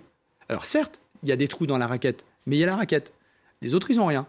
Alors 0.48 0.64
certes, 0.64 1.00
il 1.24 1.28
y 1.28 1.32
a 1.32 1.36
des 1.36 1.48
trous 1.48 1.66
dans 1.66 1.78
la 1.78 1.88
raquette, 1.88 2.24
mais 2.46 2.56
il 2.56 2.60
y 2.60 2.64
a 2.64 2.66
la 2.66 2.76
raquette. 2.76 3.12
Les 3.60 3.74
autres, 3.74 3.90
ils 3.90 3.96
n'ont 3.96 4.06
rien. 4.06 4.26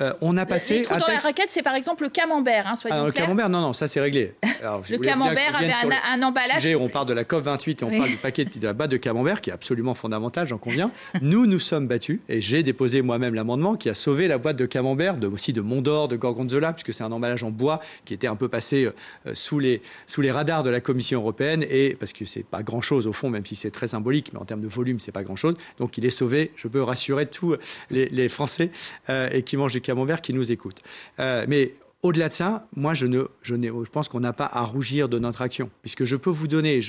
Euh, 0.00 0.12
on 0.20 0.36
a 0.36 0.46
passé. 0.46 0.78
Les 0.78 0.82
trous 0.82 0.98
dans 0.98 1.06
la 1.06 1.18
raquette, 1.18 1.50
c'est 1.50 1.62
par 1.62 1.74
exemple 1.74 2.04
le 2.04 2.08
camembert, 2.08 2.66
hein, 2.66 2.76
soyons 2.76 2.96
ah, 3.02 3.06
Le 3.06 3.12
camembert, 3.12 3.48
non, 3.48 3.60
non, 3.60 3.72
ça 3.72 3.86
c'est 3.86 4.00
réglé. 4.00 4.34
le 4.90 4.98
camembert 4.98 5.56
avait 5.56 5.72
un, 6.10 6.22
emballage. 6.22 6.66
on 6.78 6.88
parle 6.88 7.06
de 7.06 7.12
la 7.12 7.24
COP 7.24 7.44
28 7.44 7.82
et 7.82 7.84
on 7.84 7.90
parle 7.90 8.10
du 8.10 8.16
paquet 8.16 8.44
de, 8.44 8.50
la 8.62 8.72
boîte 8.72 8.90
de 8.90 8.96
camembert 8.96 9.40
qui 9.40 9.50
est 9.50 9.52
absolument 9.52 9.94
fondamental, 9.94 10.48
j'en 10.48 10.58
conviens. 10.58 10.90
nous, 11.22 11.46
nous 11.46 11.58
sommes 11.58 11.86
battus 11.86 12.20
et 12.28 12.40
j'ai 12.40 12.62
déposé 12.62 13.02
moi-même 13.02 13.34
l'amendement 13.34 13.76
qui 13.76 13.90
a 13.90 13.94
sauvé 13.94 14.26
la 14.28 14.38
boîte 14.38 14.56
de 14.56 14.66
camembert, 14.66 15.18
de, 15.18 15.26
aussi 15.26 15.52
de 15.52 15.60
Mondor, 15.60 16.08
de 16.08 16.16
Gorgonzola, 16.16 16.72
puisque 16.72 16.94
c'est 16.94 17.04
un 17.04 17.12
emballage 17.12 17.44
en 17.44 17.50
bois 17.50 17.80
qui 18.04 18.14
était 18.14 18.26
un 18.26 18.36
peu 18.36 18.48
passé 18.48 18.86
euh, 18.86 19.34
sous, 19.34 19.58
les, 19.58 19.82
sous 20.06 20.22
les 20.22 20.30
radars 20.30 20.62
de 20.62 20.70
la 20.70 20.80
Commission 20.80 21.20
européenne 21.20 21.64
et 21.68 21.96
parce 21.98 22.12
que 22.12 22.24
c'est 22.24 22.44
pas 22.44 22.62
grand-chose 22.62 23.06
au 23.06 23.12
fond, 23.12 23.28
même 23.28 23.44
si 23.44 23.54
c'est 23.54 23.70
très 23.70 23.88
symbolique, 23.88 24.32
mais 24.32 24.40
en 24.40 24.44
termes 24.44 24.62
de 24.62 24.68
volume, 24.68 24.98
c'est 24.98 25.12
pas 25.12 25.22
grand-chose. 25.22 25.54
Donc 25.78 25.98
il 25.98 26.06
est 26.06 26.10
sauvé. 26.10 26.52
Je 26.56 26.68
peux 26.68 26.82
rassurer 26.82 27.26
tous 27.26 27.56
les, 27.90 28.28
Français 28.30 28.70
euh, 29.08 29.28
et 29.32 29.42
qui 29.42 29.56
mangent 29.56 29.72
du 29.72 29.80
camembert 29.80 29.89
qui 30.22 30.34
nous 30.34 30.52
écoutent. 30.52 30.82
Euh, 31.18 31.44
mais 31.48 31.74
au-delà 32.02 32.28
de 32.28 32.32
ça, 32.32 32.66
moi, 32.74 32.94
je, 32.94 33.06
ne, 33.06 33.24
je, 33.42 33.54
pense 33.90 34.08
qu'on 34.08 34.20
n'a 34.20 34.32
pas 34.32 34.48
à 34.50 34.62
rougir 34.62 35.08
de 35.08 35.18
notre 35.18 35.42
action, 35.42 35.70
puisque 35.82 36.04
je 36.04 36.16
peux 36.16 36.30
vous 36.30 36.48
donner, 36.48 36.80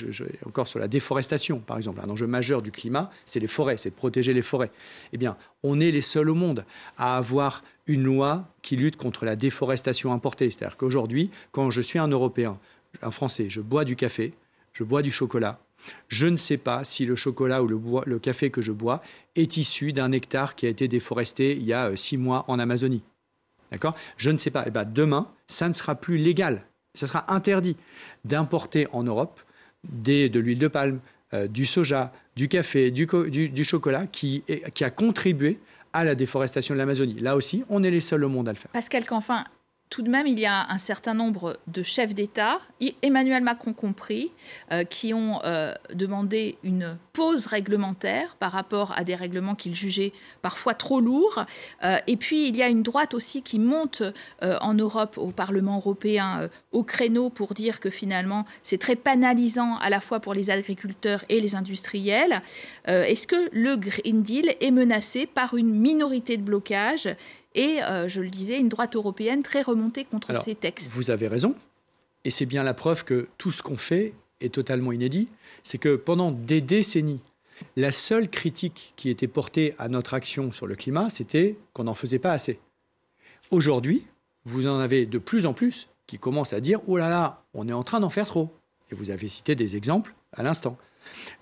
encore 0.46 0.66
sur 0.66 0.78
la 0.78 0.88
déforestation, 0.88 1.58
par 1.58 1.76
exemple, 1.76 2.00
un 2.02 2.08
enjeu 2.08 2.26
majeur 2.26 2.62
du 2.62 2.72
climat, 2.72 3.10
c'est 3.26 3.40
les 3.40 3.46
forêts, 3.46 3.76
c'est 3.76 3.90
de 3.90 3.94
protéger 3.94 4.32
les 4.32 4.42
forêts. 4.42 4.70
Eh 5.12 5.18
bien, 5.18 5.36
on 5.62 5.80
est 5.80 5.90
les 5.90 6.00
seuls 6.00 6.30
au 6.30 6.34
monde 6.34 6.64
à 6.96 7.18
avoir 7.18 7.62
une 7.86 8.04
loi 8.04 8.48
qui 8.62 8.76
lutte 8.76 8.96
contre 8.96 9.26
la 9.26 9.36
déforestation 9.36 10.12
importée. 10.12 10.48
C'est-à-dire 10.48 10.78
qu'aujourd'hui, 10.78 11.30
quand 11.50 11.70
je 11.70 11.82
suis 11.82 11.98
un 11.98 12.08
Européen, 12.08 12.58
un 13.02 13.10
Français, 13.10 13.50
je 13.50 13.60
bois 13.60 13.84
du 13.84 13.96
café, 13.96 14.32
je 14.72 14.82
bois 14.82 15.02
du 15.02 15.10
chocolat, 15.10 15.60
je 16.08 16.26
ne 16.26 16.36
sais 16.36 16.56
pas 16.56 16.84
si 16.84 17.06
le 17.06 17.16
chocolat 17.16 17.62
ou 17.62 17.66
le, 17.66 18.18
café 18.18 18.50
que 18.50 18.60
je 18.60 18.72
bois 18.72 19.02
est 19.36 19.56
issu 19.56 19.92
d'un 19.92 20.12
hectare 20.12 20.54
qui 20.54 20.66
a 20.66 20.68
été 20.68 20.88
déforesté 20.88 21.52
il 21.52 21.64
y 21.64 21.72
a 21.72 21.86
euh, 21.86 21.96
six 21.96 22.16
mois 22.16 22.44
en 22.48 22.58
Amazonie. 22.58 23.02
D'accord? 23.70 23.94
Je 24.16 24.30
ne 24.30 24.38
sais 24.38 24.50
pas. 24.50 24.62
Et 24.62 24.68
eh 24.68 24.70
ben, 24.70 24.84
demain, 24.84 25.28
ça 25.46 25.68
ne 25.68 25.72
sera 25.72 25.94
plus 25.94 26.18
légal. 26.18 26.62
Ça 26.94 27.06
sera 27.06 27.32
interdit 27.32 27.76
d'importer 28.24 28.86
en 28.92 29.02
Europe 29.02 29.40
de 29.84 30.38
l'huile 30.38 30.58
de 30.58 30.68
palme, 30.68 31.00
euh, 31.32 31.48
du 31.48 31.64
soja, 31.64 32.12
du 32.36 32.48
café, 32.48 32.90
du, 32.90 33.64
chocolat 33.64 34.06
qui, 34.06 34.44
qui 34.74 34.84
a 34.84 34.90
contribué 34.90 35.58
à 35.92 36.04
la 36.04 36.14
déforestation 36.14 36.74
de 36.74 36.78
l'Amazonie. 36.78 37.20
Là 37.20 37.36
aussi, 37.36 37.64
on 37.68 37.82
est 37.82 37.90
les 37.90 38.00
seuls 38.00 38.24
au 38.24 38.28
monde 38.28 38.48
à 38.48 38.52
le 38.52 38.58
faire. 38.58 38.70
Pascal 38.70 39.06
Canfin, 39.06 39.44
tout 39.92 40.00
de 40.00 40.08
même, 40.08 40.26
il 40.26 40.40
y 40.40 40.46
a 40.46 40.70
un 40.70 40.78
certain 40.78 41.12
nombre 41.12 41.58
de 41.66 41.82
chefs 41.82 42.14
d'État, 42.14 42.62
Emmanuel 43.02 43.42
Macron 43.42 43.74
compris, 43.74 44.32
euh, 44.72 44.84
qui 44.84 45.12
ont 45.12 45.38
euh, 45.44 45.74
demandé 45.92 46.56
une 46.64 46.96
pause 47.12 47.44
réglementaire 47.44 48.34
par 48.40 48.52
rapport 48.52 48.94
à 48.96 49.04
des 49.04 49.14
règlements 49.14 49.54
qu'ils 49.54 49.74
jugeaient 49.74 50.14
parfois 50.40 50.72
trop 50.72 50.98
lourds. 50.98 51.44
Euh, 51.84 51.98
et 52.06 52.16
puis, 52.16 52.48
il 52.48 52.56
y 52.56 52.62
a 52.62 52.70
une 52.70 52.82
droite 52.82 53.12
aussi 53.12 53.42
qui 53.42 53.58
monte 53.58 54.02
en 54.40 54.72
Europe, 54.72 55.18
au 55.18 55.30
Parlement 55.30 55.76
européen, 55.76 56.48
au 56.72 56.84
créneau 56.84 57.28
pour 57.28 57.52
dire 57.52 57.78
que 57.78 57.90
finalement, 57.90 58.46
c'est 58.62 58.78
très 58.78 58.96
pénalisant 58.96 59.76
à 59.76 59.90
la 59.90 60.00
fois 60.00 60.20
pour 60.20 60.32
les 60.32 60.48
agriculteurs 60.48 61.22
et 61.28 61.38
les 61.38 61.54
industriels. 61.54 62.40
Est-ce 62.86 63.26
que 63.26 63.50
le 63.52 63.76
Green 63.76 64.22
Deal 64.22 64.54
est 64.60 64.70
menacé 64.70 65.26
par 65.26 65.54
une 65.54 65.74
minorité 65.74 66.38
de 66.38 66.42
blocage 66.42 67.14
et, 67.54 67.82
euh, 67.82 68.08
je 68.08 68.20
le 68.20 68.30
disais, 68.30 68.58
une 68.58 68.68
droite 68.68 68.96
européenne 68.96 69.42
très 69.42 69.62
remontée 69.62 70.04
contre 70.04 70.42
ces 70.42 70.54
textes. 70.54 70.92
Vous 70.92 71.10
avez 71.10 71.28
raison, 71.28 71.54
et 72.24 72.30
c'est 72.30 72.46
bien 72.46 72.62
la 72.62 72.74
preuve 72.74 73.04
que 73.04 73.28
tout 73.38 73.52
ce 73.52 73.62
qu'on 73.62 73.76
fait 73.76 74.14
est 74.40 74.54
totalement 74.54 74.92
inédit. 74.92 75.28
C'est 75.62 75.78
que 75.78 75.96
pendant 75.96 76.30
des 76.30 76.60
décennies, 76.60 77.20
la 77.76 77.92
seule 77.92 78.28
critique 78.28 78.92
qui 78.96 79.10
était 79.10 79.28
portée 79.28 79.74
à 79.78 79.88
notre 79.88 80.14
action 80.14 80.52
sur 80.52 80.66
le 80.66 80.74
climat, 80.74 81.10
c'était 81.10 81.56
qu'on 81.72 81.84
n'en 81.84 81.94
faisait 81.94 82.18
pas 82.18 82.32
assez. 82.32 82.58
Aujourd'hui, 83.50 84.04
vous 84.44 84.66
en 84.66 84.78
avez 84.78 85.06
de 85.06 85.18
plus 85.18 85.46
en 85.46 85.52
plus 85.52 85.88
qui 86.06 86.18
commencent 86.18 86.52
à 86.52 86.60
dire 86.60 86.80
Oh 86.86 86.96
là 86.96 87.08
là, 87.08 87.42
on 87.54 87.68
est 87.68 87.72
en 87.72 87.82
train 87.82 88.00
d'en 88.00 88.10
faire 88.10 88.26
trop. 88.26 88.50
Et 88.90 88.94
vous 88.94 89.10
avez 89.10 89.28
cité 89.28 89.54
des 89.54 89.76
exemples 89.76 90.14
à 90.32 90.42
l'instant. 90.42 90.76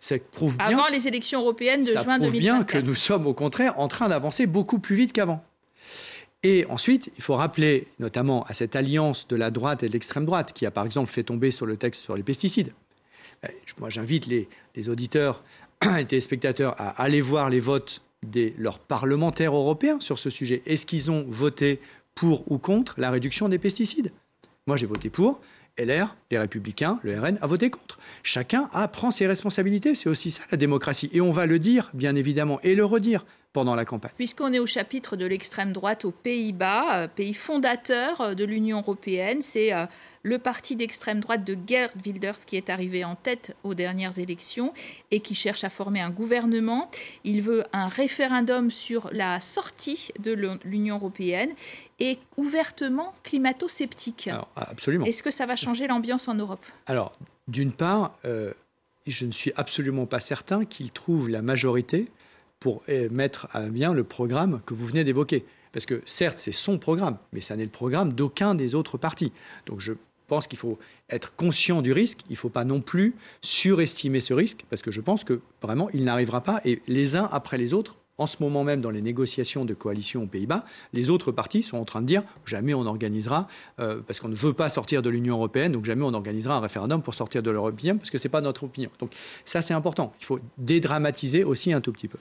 Ça 0.00 0.16
prouve 0.32 0.56
bien, 0.56 0.66
Avant 0.66 0.88
les 0.88 1.08
élections 1.08 1.40
européennes 1.40 1.82
de 1.82 1.92
juin 1.92 2.18
2024. 2.18 2.20
Ça 2.20 2.28
prouve 2.28 2.40
bien 2.40 2.64
que 2.64 2.78
nous 2.78 2.94
sommes 2.94 3.26
au 3.26 3.34
contraire 3.34 3.78
en 3.78 3.88
train 3.88 4.08
d'avancer 4.08 4.46
beaucoup 4.46 4.78
plus 4.78 4.96
vite 4.96 5.12
qu'avant. 5.12 5.44
Et 6.42 6.64
ensuite, 6.66 7.10
il 7.16 7.22
faut 7.22 7.37
rappeler 7.37 7.87
notamment 7.99 8.44
à 8.44 8.54
cette 8.54 8.75
alliance 8.75 9.28
de 9.28 9.37
la 9.37 9.50
droite 9.50 9.82
et 9.82 9.88
de 9.88 9.92
l'extrême 9.92 10.25
droite, 10.25 10.52
qui 10.54 10.64
a 10.64 10.70
par 10.70 10.87
exemple 10.87 11.10
fait 11.10 11.22
tomber 11.22 11.50
sur 11.50 11.66
le 11.66 11.76
texte 11.76 12.02
sur 12.02 12.16
les 12.16 12.22
pesticides. 12.22 12.72
Ben, 13.42 13.50
moi, 13.78 13.90
j'invite 13.90 14.26
les, 14.26 14.88
auditeurs 14.88 15.42
et 15.84 15.99
les 15.99 16.06
téléspectateurs 16.06 16.75
à 16.80 17.02
aller 17.02 17.20
voir 17.20 17.50
les 17.50 17.60
votes 17.60 18.02
de 18.22 18.52
leurs 18.58 18.78
parlementaires 18.78 19.54
européens 19.54 20.00
sur 20.00 20.18
ce 20.18 20.30
sujet. 20.30 20.62
Est-ce 20.66 20.87
qu'ils 20.87 21.10
ont 21.10 21.26
voté 21.28 21.80
pour 22.14 22.50
ou 22.50 22.58
contre 22.58 22.94
la 22.99 23.10
réduction 23.10 23.49
des 23.49 23.58
pesticides? 23.58 24.12
Moi, 24.66 24.76
j'ai 24.76 24.87
voté 24.87 25.10
pour. 25.10 25.40
LR, 25.78 26.16
les 26.30 26.38
Républicains, 26.38 26.99
le 27.02 27.18
RN 27.18 27.38
a 27.40 27.46
voté 27.46 27.70
contre. 27.70 27.99
Chacun 28.22 28.68
a, 28.72 28.87
prend 28.88 29.10
ses 29.10 29.26
responsabilités. 29.26 29.94
C'est 29.94 30.08
aussi 30.08 30.30
ça 30.30 30.42
la 30.50 30.58
démocratie. 30.58 31.08
Et 31.12 31.20
on 31.20 31.32
va 31.32 31.46
le 31.46 31.58
dire, 31.58 31.90
bien 31.94 32.16
évidemment, 32.16 32.60
et 32.62 32.75
le 32.75 32.84
redire 32.84 33.25
pendant 33.52 33.75
la 33.75 33.85
campagne. 33.85 34.12
Puisqu'on 34.16 34.52
est 34.52 34.59
au 34.59 34.66
chapitre 34.66 35.16
de 35.16 35.26
l'extrême 35.26 35.73
droite 35.73 36.04
aux 36.04 36.12
Pays-Bas, 36.12 37.02
euh, 37.02 37.09
pays 37.09 37.35
fondateur 37.35 38.21
euh, 38.21 38.35
de 38.35 38.45
l'Union 38.45 38.78
européenne, 38.78 39.42
c'est 39.42 39.73
euh, 39.73 39.87
le 40.23 40.38
parti 40.38 40.76
d'extrême 40.76 41.21
droite 41.21 41.45
de 41.45 41.57
Gerd 41.66 41.92
Wilders 42.04 42.45
qui 42.47 42.57
est 42.57 42.71
arrivé 42.71 43.04
en 43.04 43.16
tête 43.16 43.57
aux 43.64 43.75
dernières 43.75 44.19
élections 44.19 44.73
et 45.11 45.21
qui 45.21 45.35
cherche 45.35 45.64
à 45.64 45.71
former 45.71 46.00
un 46.00 46.11
gouvernement. 46.11 46.90
Il 47.25 47.42
veut 47.42 47.64
un 47.73 47.88
référendum 47.88 48.71
sur 48.71 49.11
la 49.12 49.40
sortie 49.40 50.11
de 50.21 50.59
l'Union 50.64 50.97
européenne 50.97 51.50
et 51.99 52.19
ouvertement 52.37 53.14
climato-sceptique. 53.25 54.30
absolument. 54.57 55.07
Est-ce 55.07 55.23
que 55.23 55.30
ça 55.30 55.47
va 55.47 55.57
changer 55.57 55.87
l'ambiance 55.87 56.28
en 56.28 56.35
Europe? 56.35 56.64
Alors, 56.87 57.12
d'une 57.49 57.73
part, 57.73 58.19
je 59.07 59.25
ne 59.25 59.33
suis 59.33 59.52
absolument 59.57 60.07
pas 60.07 60.21
certain 60.21 60.64
qu'il 60.66 60.92
trouve 60.92 61.30
la 61.30 61.42
majorité 61.42 62.09
pour 62.60 62.82
eh, 62.88 63.08
mettre 63.08 63.48
à 63.52 63.62
bien 63.62 63.92
le 63.92 64.04
programme 64.04 64.60
que 64.66 64.74
vous 64.74 64.86
venez 64.86 65.02
d'évoquer. 65.02 65.44
Parce 65.72 65.86
que 65.86 66.02
certes, 66.04 66.38
c'est 66.38 66.52
son 66.52 66.78
programme, 66.78 67.16
mais 67.32 67.40
ça 67.40 67.56
n'est 67.56 67.64
le 67.64 67.70
programme 67.70 68.12
d'aucun 68.12 68.54
des 68.54 68.74
autres 68.74 68.98
partis. 68.98 69.32
Donc 69.66 69.80
je 69.80 69.94
pense 70.26 70.46
qu'il 70.46 70.58
faut 70.58 70.78
être 71.08 71.34
conscient 71.34 71.82
du 71.82 71.92
risque. 71.92 72.20
Il 72.28 72.32
ne 72.32 72.38
faut 72.38 72.50
pas 72.50 72.64
non 72.64 72.80
plus 72.80 73.14
surestimer 73.40 74.20
ce 74.20 74.34
risque, 74.34 74.64
parce 74.68 74.82
que 74.82 74.90
je 74.90 75.00
pense 75.00 75.24
que 75.24 75.40
vraiment, 75.62 75.88
il 75.90 76.04
n'arrivera 76.04 76.42
pas. 76.42 76.60
Et 76.64 76.82
les 76.86 77.16
uns 77.16 77.28
après 77.32 77.58
les 77.58 77.74
autres 77.74 77.96
en 78.20 78.26
ce 78.26 78.36
moment 78.40 78.64
même, 78.64 78.82
dans 78.82 78.90
les 78.90 79.00
négociations 79.00 79.64
de 79.64 79.72
coalition 79.72 80.24
aux 80.24 80.26
Pays-Bas, 80.26 80.66
les 80.92 81.08
autres 81.08 81.32
partis 81.32 81.62
sont 81.62 81.78
en 81.78 81.86
train 81.86 82.02
de 82.02 82.06
dire 82.06 82.22
jamais 82.44 82.74
on 82.74 82.84
organisera, 82.84 83.48
euh, 83.78 84.02
parce 84.06 84.20
qu'on 84.20 84.28
ne 84.28 84.34
veut 84.34 84.52
pas 84.52 84.68
sortir 84.68 85.00
de 85.00 85.08
l'Union 85.08 85.36
européenne, 85.36 85.72
donc 85.72 85.86
jamais 85.86 86.04
on 86.04 86.12
organisera 86.12 86.56
un 86.56 86.60
référendum 86.60 87.02
pour 87.02 87.14
sortir 87.14 87.42
de 87.42 87.50
l'Européen, 87.50 87.96
parce 87.96 88.10
que 88.10 88.18
ce 88.18 88.28
n'est 88.28 88.30
pas 88.30 88.42
notre 88.42 88.64
opinion. 88.64 88.90
Donc 88.98 89.12
ça, 89.46 89.62
c'est 89.62 89.72
important. 89.72 90.12
Il 90.20 90.26
faut 90.26 90.38
dédramatiser 90.58 91.44
aussi 91.44 91.72
un 91.72 91.80
tout 91.80 91.92
petit 91.92 92.08
peu. 92.08 92.18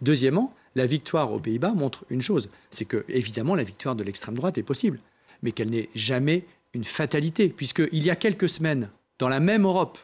Deuxièmement, 0.00 0.54
la 0.76 0.86
victoire 0.86 1.30
aux 1.30 1.40
Pays-Bas 1.40 1.74
montre 1.74 2.06
une 2.08 2.22
chose, 2.22 2.48
c'est 2.70 2.86
que 2.86 3.04
évidemment 3.08 3.54
la 3.54 3.64
victoire 3.64 3.94
de 3.94 4.02
l'extrême 4.02 4.36
droite 4.36 4.56
est 4.56 4.62
possible, 4.62 4.98
mais 5.42 5.52
qu'elle 5.52 5.68
n'est 5.68 5.90
jamais 5.94 6.46
une 6.72 6.84
fatalité, 6.84 7.50
puisqu'il 7.50 8.02
y 8.02 8.08
a 8.08 8.16
quelques 8.16 8.48
semaines, 8.48 8.88
dans 9.18 9.28
la 9.28 9.40
même 9.40 9.64
Europe, 9.64 9.98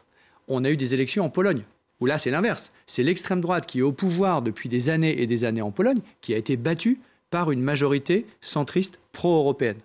on 0.49 0.65
a 0.65 0.71
eu 0.71 0.77
des 0.77 0.93
élections 0.93 1.25
en 1.25 1.31
Pologne 1.31 1.63
où 2.01 2.07
là 2.07 2.19
c'est 2.19 2.31
l'inverse. 2.31 2.73
C'est 2.87 3.03
l'extrême 3.03 3.41
droite 3.41 3.67
qui 3.67 3.81
est 3.81 3.83
au 3.83 3.93
pouvoir 3.93 4.43
depuis 4.43 4.69
des 4.69 4.89
années 4.89 5.21
et 5.21 5.27
des 5.27 5.45
années 5.45 5.63
en 5.63 5.71
Pologne 5.71 6.01
qui 6.21 6.35
a 6.35 6.37
été 6.37 6.57
battue 6.57 7.01
par 7.31 7.51
une 7.51 7.63
majorité 7.63 8.27
centriste 8.41 8.99
pro-européenne. 9.13 9.79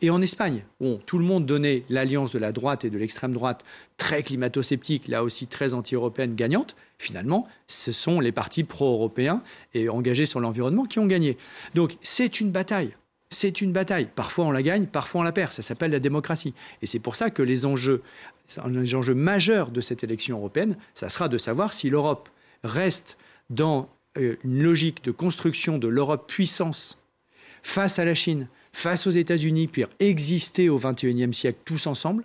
Et 0.00 0.10
en 0.10 0.22
Espagne, 0.22 0.64
où 0.80 0.94
tout 1.06 1.18
le 1.18 1.24
monde 1.24 1.44
donnait 1.44 1.84
l'alliance 1.90 2.32
de 2.32 2.38
la 2.38 2.52
droite 2.52 2.84
et 2.84 2.90
de 2.90 2.98
l'extrême 2.98 3.32
droite 3.32 3.64
très 3.96 4.22
climato-sceptique, 4.22 5.08
là 5.08 5.22
aussi 5.22 5.46
très 5.46 5.74
anti-européenne, 5.74 6.34
gagnante, 6.34 6.74
finalement, 6.98 7.46
ce 7.66 7.92
sont 7.92 8.20
les 8.20 8.32
partis 8.32 8.64
pro-européens 8.64 9.42
et 9.74 9.88
engagés 9.88 10.26
sur 10.26 10.40
l'environnement 10.40 10.84
qui 10.84 10.98
ont 10.98 11.06
gagné. 11.06 11.36
Donc 11.74 11.96
c'est 12.02 12.40
une 12.40 12.50
bataille. 12.50 12.92
C'est 13.30 13.60
une 13.60 13.72
bataille. 13.72 14.08
Parfois 14.14 14.46
on 14.46 14.50
la 14.50 14.62
gagne, 14.62 14.86
parfois 14.86 15.20
on 15.20 15.24
la 15.24 15.32
perd. 15.32 15.52
Ça 15.52 15.62
s'appelle 15.62 15.90
la 15.90 16.00
démocratie. 16.00 16.54
Et 16.82 16.86
c'est 16.86 16.98
pour 16.98 17.16
ça 17.16 17.30
que 17.30 17.42
les 17.42 17.66
enjeux 17.66 18.02
enjeux 18.56 19.14
majeurs 19.14 19.70
de 19.70 19.80
cette 19.80 20.02
élection 20.02 20.38
européenne, 20.38 20.76
ça 20.94 21.10
sera 21.10 21.28
de 21.28 21.36
savoir 21.36 21.72
si 21.72 21.90
l'Europe 21.90 22.30
reste 22.64 23.18
dans 23.50 23.88
euh, 24.16 24.36
une 24.44 24.62
logique 24.62 25.04
de 25.04 25.10
construction 25.10 25.78
de 25.78 25.88
l'Europe 25.88 26.26
puissance 26.28 26.98
face 27.62 27.98
à 27.98 28.04
la 28.04 28.14
Chine, 28.14 28.48
face 28.72 29.06
aux 29.06 29.10
États-Unis, 29.10 29.68
puis 29.68 29.84
exister 30.00 30.68
au 30.68 30.78
XXIe 30.78 31.34
siècle 31.34 31.58
tous 31.64 31.86
ensemble, 31.86 32.24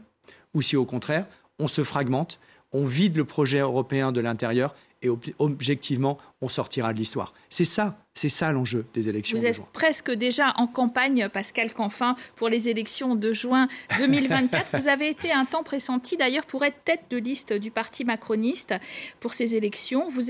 ou 0.54 0.62
si 0.62 0.78
au 0.78 0.86
contraire, 0.86 1.26
on 1.60 1.68
se 1.68 1.84
fragmente, 1.84 2.40
on 2.72 2.86
vide 2.86 3.18
le 3.18 3.26
projet 3.26 3.60
européen 3.60 4.12
de 4.12 4.22
l'intérieur 4.22 4.76
et 5.04 5.10
objectivement, 5.38 6.18
on 6.42 6.48
sortira 6.48 6.94
de 6.94 6.98
l'histoire. 6.98 7.34
C'est 7.50 7.66
ça, 7.66 7.98
c'est 8.14 8.30
ça 8.30 8.52
l'enjeu 8.54 8.86
des 8.94 9.10
élections. 9.10 9.38
Vous 9.38 9.46
êtes 9.46 9.62
presque 9.74 10.12
déjà 10.12 10.54
en 10.56 10.66
campagne, 10.66 11.28
Pascal 11.28 11.74
Canfin, 11.74 12.16
pour 12.38 12.48
les 12.48 12.70
élections 12.70 13.16
de 13.16 13.34
juin 13.34 13.68
2024. 13.98 14.78
vous 14.80 14.88
avez 14.88 15.10
été 15.10 15.32
un 15.32 15.44
temps 15.44 15.64
pressenti 15.64 16.16
d'ailleurs 16.16 16.46
pour 16.46 16.64
être 16.64 16.78
tête 16.86 17.04
de 17.10 17.18
liste 17.18 17.52
du 17.52 17.70
parti 17.70 18.06
macroniste 18.06 18.74
pour 19.20 19.34
ces 19.34 19.56
élections. 19.56 20.08
Vous, 20.08 20.22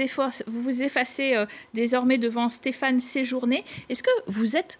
vous 0.48 0.84
effacez 0.84 1.36
euh, 1.36 1.46
désormais 1.75 2.18
devant 2.18 2.50
Stéphane 2.50 3.00
Séjourné. 3.00 3.63
Est-ce 3.89 4.01
que 4.01 4.12
vous 4.25 4.58
êtes 4.58 4.80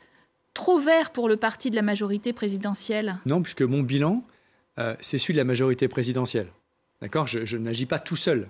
trop 0.56 0.80
vert 0.80 1.12
pour 1.12 1.30
le 1.30 1.38
parti 1.38 1.70
de 1.70 1.76
la 1.76 1.84
majorité 1.84 2.34
présidentielle? 2.34 3.20
Non, 3.28 3.44
puisque 3.44 3.62
mon 3.62 3.84
bilan, 3.84 4.24
euh, 4.80 4.96
c'est 5.02 5.20
celui 5.20 5.36
de 5.36 5.40
la 5.40 5.46
majorité 5.46 5.88
présidentielle. 5.88 6.48
D'accord? 7.00 7.28
Je 7.28 7.58
n'agis 7.58 7.86
pas 7.86 8.00
tout 8.00 8.16
seul. 8.16 8.50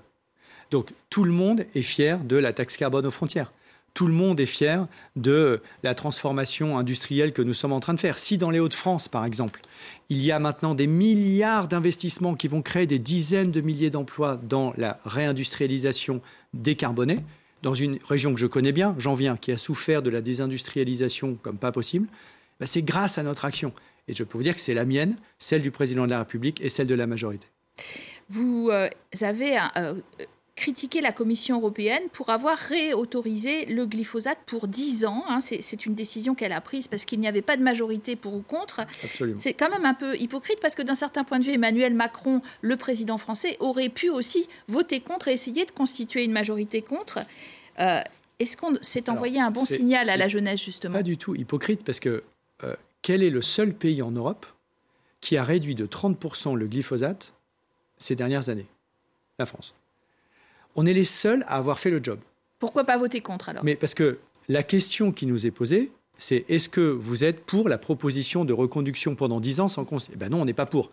Donc 0.74 0.89
tout 1.12 1.24
le 1.24 1.32
monde 1.32 1.68
est 1.75 1.84
fier 1.84 2.18
de 2.18 2.36
la 2.36 2.51
taxe 2.51 2.77
carbone 2.77 3.06
aux 3.06 3.12
frontières. 3.12 3.53
Tout 3.94 4.08
le 4.08 4.13
monde 4.13 4.39
est 4.39 4.48
fier 4.48 4.88
de 5.15 5.62
la 5.84 5.94
transformation 5.94 6.80
industrielle 6.80 7.32
que 7.32 7.44
nous 7.44 7.53
sommes 7.53 7.74
en 7.74 7.80
train 7.80 7.94
de 7.94 8.00
faire. 8.00 8.18
Si 8.18 8.39
dans 8.39 8.50
les 8.50 8.60
Hauts-de-France, 8.60 9.08
par 9.08 9.24
exemple, 9.24 9.62
il 10.10 10.18
y 10.18 10.32
a 10.32 10.39
maintenant 10.39 10.74
des 10.74 10.88
milliards 10.88 11.68
d'investissements 11.68 12.34
qui 12.34 12.48
vont 12.48 12.63
créer 12.63 12.88
des 12.88 12.98
dizaines 12.98 13.51
de 13.51 13.62
milliers 13.62 13.92
d'emplois 13.92 14.36
dans 14.42 14.74
la 14.75 15.00
réindustrialisation 15.06 16.22
décarbonée, 16.56 17.20
dans 17.62 17.75
une 17.75 18.00
région 18.10 18.34
que 18.34 18.39
je 18.39 18.48
connais 18.48 18.72
bien, 18.72 18.96
j'en 18.98 19.13
viens, 19.13 19.38
qui 19.38 19.51
a 19.51 19.60
souffert 19.60 20.01
de 20.01 20.10
la 20.10 20.22
désindustrialisation 20.22 21.38
comme 21.44 21.60
pas 21.60 21.72
possible, 21.72 22.08
bah, 22.60 22.65
c'est 22.65 22.82
grâce 22.82 23.20
à 23.20 23.24
notre 23.24 23.46
action. 23.46 23.74
Et 24.08 24.15
je 24.15 24.24
peux 24.24 24.39
vous 24.39 24.44
dire 24.44 24.56
que 24.56 24.60
c'est 24.60 24.74
la 24.74 24.86
mienne, 24.86 25.18
celle 25.38 25.62
du 25.62 25.70
président 25.70 26.06
de 26.06 26.10
la 26.10 26.18
République 26.18 26.62
et 26.62 26.70
celle 26.70 26.88
de 26.88 26.96
la 26.96 27.06
majorité. 27.06 27.46
Vous 28.30 28.70
euh, 28.72 28.89
avez 29.22 29.60
euh, 29.77 29.94
critiqué 30.56 31.02
la 31.02 31.12
Commission 31.12 31.58
européenne 31.58 32.04
pour 32.12 32.30
avoir 32.30 32.58
réautorisé 32.58 33.66
le 33.66 33.86
glyphosate 33.86 34.38
pour 34.46 34.68
10 34.68 35.06
ans. 35.06 35.24
Hein. 35.28 35.40
C'est 35.42 35.86
une 35.86 35.96
décision 35.96 36.36
qu'elle 36.36 36.52
a 36.52 36.62
prise 36.62 36.88
parce 36.88 37.06
qu'il 37.06 37.20
n'y 37.20 37.28
avait 37.28 37.42
pas 37.42 37.58
de 37.58 37.64
majorité 37.64 38.16
pour 38.16 38.36
ou 38.36 38.42
contre. 38.42 38.82
C'est 39.36 39.54
quand 39.54 39.70
même 39.70 39.86
un 39.86 39.96
peu 39.96 40.16
hypocrite 40.18 40.60
parce 40.62 40.76
que 40.76 40.84
d'un 40.84 40.96
certain 40.96 41.24
point 41.24 41.40
de 41.40 41.44
vue, 41.44 41.54
Emmanuel 41.54 41.94
Macron, 41.94 42.42
le 42.62 42.78
président 42.78 43.18
français, 43.18 43.58
aurait 43.60 43.90
pu 43.90 44.10
aussi 44.10 44.48
voter 44.68 45.00
contre 45.00 45.28
et 45.28 45.34
essayer 45.34 45.66
de 45.66 45.72
constituer 45.72 46.24
une 46.24 46.32
majorité 46.32 46.82
contre. 46.82 47.20
Euh, 47.80 48.02
est-ce 48.40 48.56
qu'on 48.56 48.76
s'est 48.82 49.10
envoyé 49.10 49.40
un 49.40 49.52
bon 49.52 49.66
signal 49.66 50.10
à 50.10 50.18
la 50.18 50.28
jeunesse, 50.28 50.64
justement? 50.64 50.94
Pas 50.94 51.04
du 51.04 51.18
tout 51.18 51.36
hypocrite 51.36 51.84
parce 51.84 52.00
que 52.00 52.24
euh, 52.64 52.76
quel 53.02 53.24
est 53.24 53.30
le 53.30 53.42
seul 53.42 53.74
pays 53.74 54.02
en 54.02 54.12
Europe 54.12 54.46
qui 55.20 55.38
a 55.38 55.44
réduit 55.44 55.76
de 55.76 55.88
30% 55.88 56.56
le 56.56 56.68
glyphosate 56.68 57.34
ces 57.98 58.16
dernières 58.16 58.50
années? 58.50 58.68
La 59.40 59.46
France 59.48 59.74
on 60.75 60.86
est 60.86 60.94
les 60.94 61.06
seuls 61.06 61.44
à 61.48 61.58
avoir 61.58 61.80
fait 61.80 61.92
le 61.92 62.00
job. 62.03 62.20
Pourquoi 62.60 62.84
pas 62.84 62.98
voter 62.98 63.22
contre 63.22 63.50
alors? 63.50 63.63
Mais 63.63 63.75
parce 63.75 63.94
que 63.94 64.20
la 64.48 64.63
question 64.63 65.12
qui 65.12 65.25
nous 65.25 65.46
est 65.46 65.51
posée, 65.51 65.92
c'est 66.18 66.46
est-ce 66.50 66.70
que 66.70 66.82
vous 66.82 67.24
êtes 67.24 67.46
pour 67.46 67.70
la 67.70 67.77
proposition 67.77 68.46
de 68.46 68.53
reconduction 68.53 69.15
pendant 69.15 69.39
10 69.39 69.60
ans 69.62 69.68
sans 69.68 69.86
Eh 70.12 70.15
ben 70.15 70.30
non, 70.30 70.42
on 70.42 70.46
n'est 70.46 70.53
pas 70.53 70.65
pour. 70.65 70.92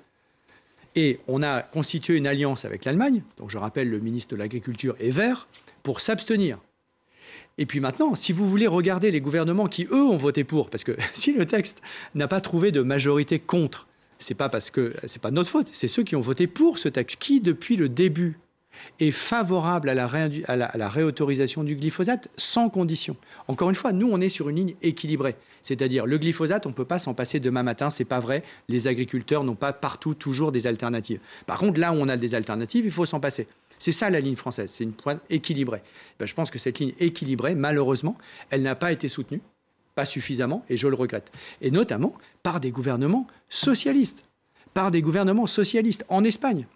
Et 0.97 1.21
on 1.29 1.43
a 1.43 1.63
constitué 1.63 2.17
une 2.17 2.27
alliance 2.27 2.65
avec 2.65 2.85
l'Allemagne, 2.85 3.23
donc 3.37 3.51
je 3.51 3.59
rappelle 3.59 3.89
le 3.89 4.01
ministre 4.01 4.35
de 4.35 4.37
l'Agriculture 4.37 4.97
est 4.99 5.11
vert, 5.11 5.47
pour 5.83 6.01
s'abstenir. 6.01 6.59
Et 7.59 7.67
puis 7.67 7.79
maintenant, 7.79 8.15
si 8.17 8.33
vous 8.33 8.49
voulez 8.49 8.67
regarder 8.67 9.11
les 9.11 9.21
gouvernements 9.21 9.67
qui, 9.67 9.87
eux, 9.93 10.03
ont 10.03 10.17
voté 10.17 10.45
pour, 10.45 10.71
parce 10.71 10.83
que 10.83 10.97
si 11.13 11.33
le 11.33 11.47
texte 11.47 11.81
n'a 12.15 12.27
pas 12.27 12.41
trouvé 12.41 12.73
de 12.73 12.83
majorité 12.83 13.39
contre, 13.39 13.87
c'est 14.19 14.35
pas 14.35 14.49
parce 14.49 14.71
que 14.71 14.95
c'est 15.05 15.23
pas 15.23 15.31
notre 15.31 15.51
faute, 15.51 15.69
c'est 15.73 15.89
ceux 15.89 16.03
qui 16.03 16.17
ont 16.17 16.21
voté 16.21 16.47
pour 16.47 16.79
ce 16.79 16.89
texte, 16.89 17.21
qui 17.21 17.41
depuis 17.41 17.77
le 17.77 17.89
début 17.89 18.39
est 18.99 19.11
favorable 19.11 19.89
à 19.89 19.95
la, 19.95 20.89
réautorisation 20.89 21.65
du 21.65 21.77
glyphosate 21.77 22.29
sans 22.37 22.69
condition. 22.69 23.17
Encore 23.49 23.69
une 23.69 23.75
fois, 23.75 23.93
nous, 23.93 24.09
on 24.11 24.21
est 24.21 24.29
sur 24.29 24.49
une 24.49 24.57
ligne 24.57 24.75
équilibrée. 24.83 25.37
C'est-à-dire, 25.63 26.07
le 26.07 26.19
glyphosate, 26.19 26.67
on 26.67 26.71
ne 26.71 26.75
peut 26.75 26.85
pas 26.85 26.99
s'en 26.99 27.15
passer 27.15 27.41
demain 27.41 27.63
matin, 27.63 27.91
c'est 27.91 28.05
pas 28.05 28.21
vrai. 28.21 28.43
Les 28.69 28.87
agriculteurs 28.87 29.45
n'ont 29.45 29.55
pas 29.55 29.73
partout 29.73 30.15
toujours 30.15 30.53
des 30.53 30.67
alternatives. 30.67 31.21
Par 31.47 31.59
contre, 31.59 31.79
là 31.79 31.93
où 31.93 31.97
on 31.97 32.09
a 32.09 32.17
des 32.17 32.35
alternatives, 32.35 32.85
il 32.85 32.91
faut 32.91 33.07
s'en 33.07 33.21
passer. 33.21 33.47
C'est 33.79 33.93
ça 33.93 34.11
la 34.11 34.21
ligne 34.21 34.37
française, 34.37 34.71
c'est 34.71 34.85
une 34.85 34.93
pointe 34.93 35.21
équilibrée. 35.31 35.83
Ben, 36.19 36.27
je 36.27 36.35
pense 36.35 36.51
que 36.51 36.59
cette 36.59 36.79
ligne 36.79 36.93
équilibrée, 37.01 37.55
malheureusement, 37.55 38.17
elle 38.51 38.63
n'a 38.63 38.75
pas 38.75 38.93
été 38.93 39.09
soutenue, 39.09 39.41
pas 39.95 40.05
suffisamment, 40.05 40.65
et 40.69 40.77
je 40.77 40.87
le 40.87 40.95
regrette. 40.95 41.33
Et 41.63 41.71
notamment 41.71 42.15
par 42.43 42.61
des 42.61 42.71
gouvernements 42.71 43.27
socialistes, 43.49 44.25
par 44.75 44.91
des 44.91 45.01
gouvernements 45.01 45.47
socialistes 45.47 46.05
en 46.09 46.25
Espagne, 46.25 46.67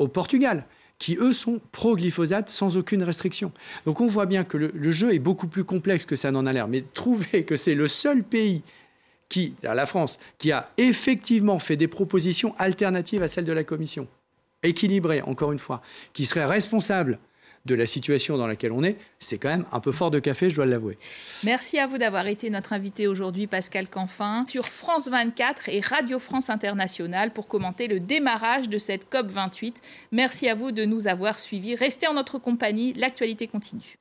au 0.00 0.08
Portugal, 0.08 0.66
qui 1.02 1.16
eux 1.16 1.32
sont 1.32 1.60
pro-glyphosate 1.72 2.48
sans 2.48 2.76
aucune 2.76 3.02
restriction. 3.02 3.50
Donc 3.86 4.00
on 4.00 4.06
voit 4.06 4.26
bien 4.26 4.44
que 4.44 4.56
le, 4.56 4.90
jeu 4.92 5.12
est 5.12 5.18
beaucoup 5.18 5.48
plus 5.48 5.64
complexe 5.64 6.06
que 6.06 6.14
ça 6.14 6.30
n'en 6.30 6.46
a 6.46 6.52
l'air. 6.52 6.68
Mais 6.68 6.84
trouver 6.94 7.42
que 7.42 7.56
c'est 7.56 7.74
le 7.74 7.88
seul 7.88 8.22
pays 8.22 8.62
qui, 9.28 9.56
la 9.64 9.84
France, 9.84 10.20
qui 10.38 10.52
a 10.52 10.70
effectivement 10.76 11.58
fait 11.58 11.74
des 11.74 11.88
propositions 11.88 12.54
alternatives 12.56 13.20
à 13.20 13.26
celles 13.26 13.44
de 13.44 13.52
la 13.52 13.64
Commission, 13.64 14.06
équilibrées, 14.62 15.22
encore 15.22 15.50
une 15.50 15.58
fois, 15.58 15.82
qui 16.12 16.24
serait 16.24 16.44
responsable 16.44 17.18
de 17.64 17.74
la 17.74 17.86
situation 17.86 18.36
dans 18.36 18.46
laquelle 18.46 18.72
on 18.72 18.82
est, 18.82 18.96
c'est 19.18 19.38
quand 19.38 19.48
même 19.48 19.64
un 19.72 19.80
peu 19.80 19.92
fort 19.92 20.10
de 20.10 20.18
café, 20.18 20.50
je 20.50 20.56
dois 20.56 20.66
l'avouer. 20.66 20.98
Merci 21.44 21.78
à 21.78 21.86
vous 21.86 21.98
d'avoir 21.98 22.26
été 22.26 22.50
notre 22.50 22.72
invité 22.72 23.06
aujourd'hui, 23.06 23.46
Pascal 23.46 23.88
Canfin, 23.88 24.44
sur 24.46 24.66
France 24.66 25.08
24 25.08 25.68
et 25.68 25.80
Radio 25.80 26.18
France 26.18 26.50
Internationale 26.50 27.32
pour 27.32 27.46
commenter 27.46 27.86
le 27.86 28.00
démarrage 28.00 28.68
de 28.68 28.78
cette 28.78 29.08
COP 29.08 29.28
28. 29.28 29.80
Merci 30.10 30.48
à 30.48 30.54
vous 30.54 30.72
de 30.72 30.84
nous 30.84 31.06
avoir 31.06 31.38
suivis. 31.38 31.76
Restez 31.76 32.06
en 32.08 32.14
notre 32.14 32.38
compagnie, 32.38 32.92
l'actualité 32.94 33.46
continue. 33.46 33.98